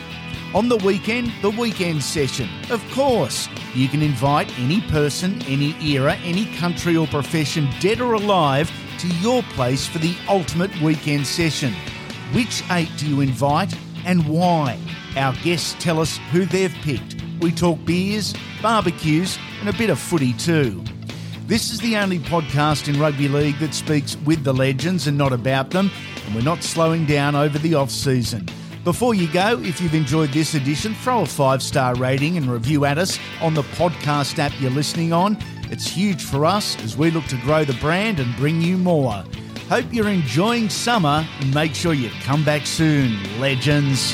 On 0.56 0.70
the 0.70 0.78
weekend, 0.78 1.34
the 1.42 1.50
weekend 1.50 2.02
session. 2.02 2.48
Of 2.70 2.82
course, 2.92 3.50
you 3.76 3.89
can 3.89 4.02
invite 4.02 4.58
any 4.60 4.80
person, 4.80 5.42
any 5.42 5.76
era, 5.84 6.16
any 6.24 6.46
country 6.56 6.96
or 6.96 7.08
profession, 7.08 7.68
dead 7.82 8.00
or 8.00 8.13
alive, 8.13 8.72
to 9.04 9.10
your 9.16 9.44
place 9.44 9.86
for 9.86 9.98
the 9.98 10.16
ultimate 10.30 10.72
weekend 10.82 11.28
session. 11.28 11.74
Which 12.32 12.63
eight 12.72 12.89
do 12.96 13.06
you 13.06 13.20
invite 13.20 13.76
and 14.06 14.26
why? 14.30 14.80
Our 15.18 15.34
guests 15.44 15.76
tell 15.78 16.00
us 16.00 16.18
who 16.32 16.46
they've 16.46 16.74
picked. 16.84 17.18
We 17.42 17.52
talk 17.52 17.84
beers, 17.84 18.34
barbecues, 18.62 19.38
and 19.60 19.68
a 19.68 19.74
bit 19.74 19.89
of 19.89 20.00
footy 20.00 20.32
too. 20.32 20.82
This 21.48 21.70
is 21.70 21.82
the 21.82 21.98
only 21.98 22.20
podcast 22.20 22.88
in 22.88 22.98
rugby 22.98 23.28
league 23.28 23.60
that 23.60 23.74
speaks 23.74 24.16
with 24.26 24.46
the 24.46 24.54
legends 24.54 25.06
and 25.06 25.18
not 25.18 25.34
about 25.34 25.72
them, 25.72 25.92
and 26.26 26.34
we're 26.34 26.42
not 26.42 26.63
slowing 26.63 27.06
down 27.06 27.36
over 27.36 27.60
the 27.60 27.76
off 27.76 27.92
season. 27.92 28.48
Before 28.86 29.13
you 29.13 29.30
go, 29.34 29.60
if 29.63 29.82
you've 29.82 29.96
enjoyed 29.96 30.30
this 30.30 30.54
edition, 30.54 30.94
throw 30.94 31.24
a 31.24 31.26
five 31.26 31.62
star 31.62 31.94
rating 31.96 32.38
and 32.38 32.50
review 32.50 32.86
at 32.86 32.98
us 32.98 33.20
on 33.42 33.54
the 33.54 33.63
podcast 33.63 34.39
app 34.39 34.54
you're 34.62 34.72
listening 34.72 35.12
on. 35.12 35.38
It's 35.69 35.88
huge 35.88 36.23
for 36.23 36.45
us 36.45 36.82
as 36.84 36.97
we 36.97 37.12
look 37.12 37.26
to 37.26 37.38
grow 37.38 37.63
the 37.63 37.73
brand 37.76 38.19
and 38.19 38.36
bring 38.36 38.62
you 38.62 38.78
more. 38.78 39.23
Hope 39.69 39.86
you're 39.91 40.10
enjoying 40.10 40.69
summer 40.69 41.28
and 41.39 41.54
make 41.54 41.73
sure 41.73 41.93
you 41.93 42.10
come 42.21 42.43
back 42.43 42.65
soon, 42.65 43.17
legends. 43.39 44.13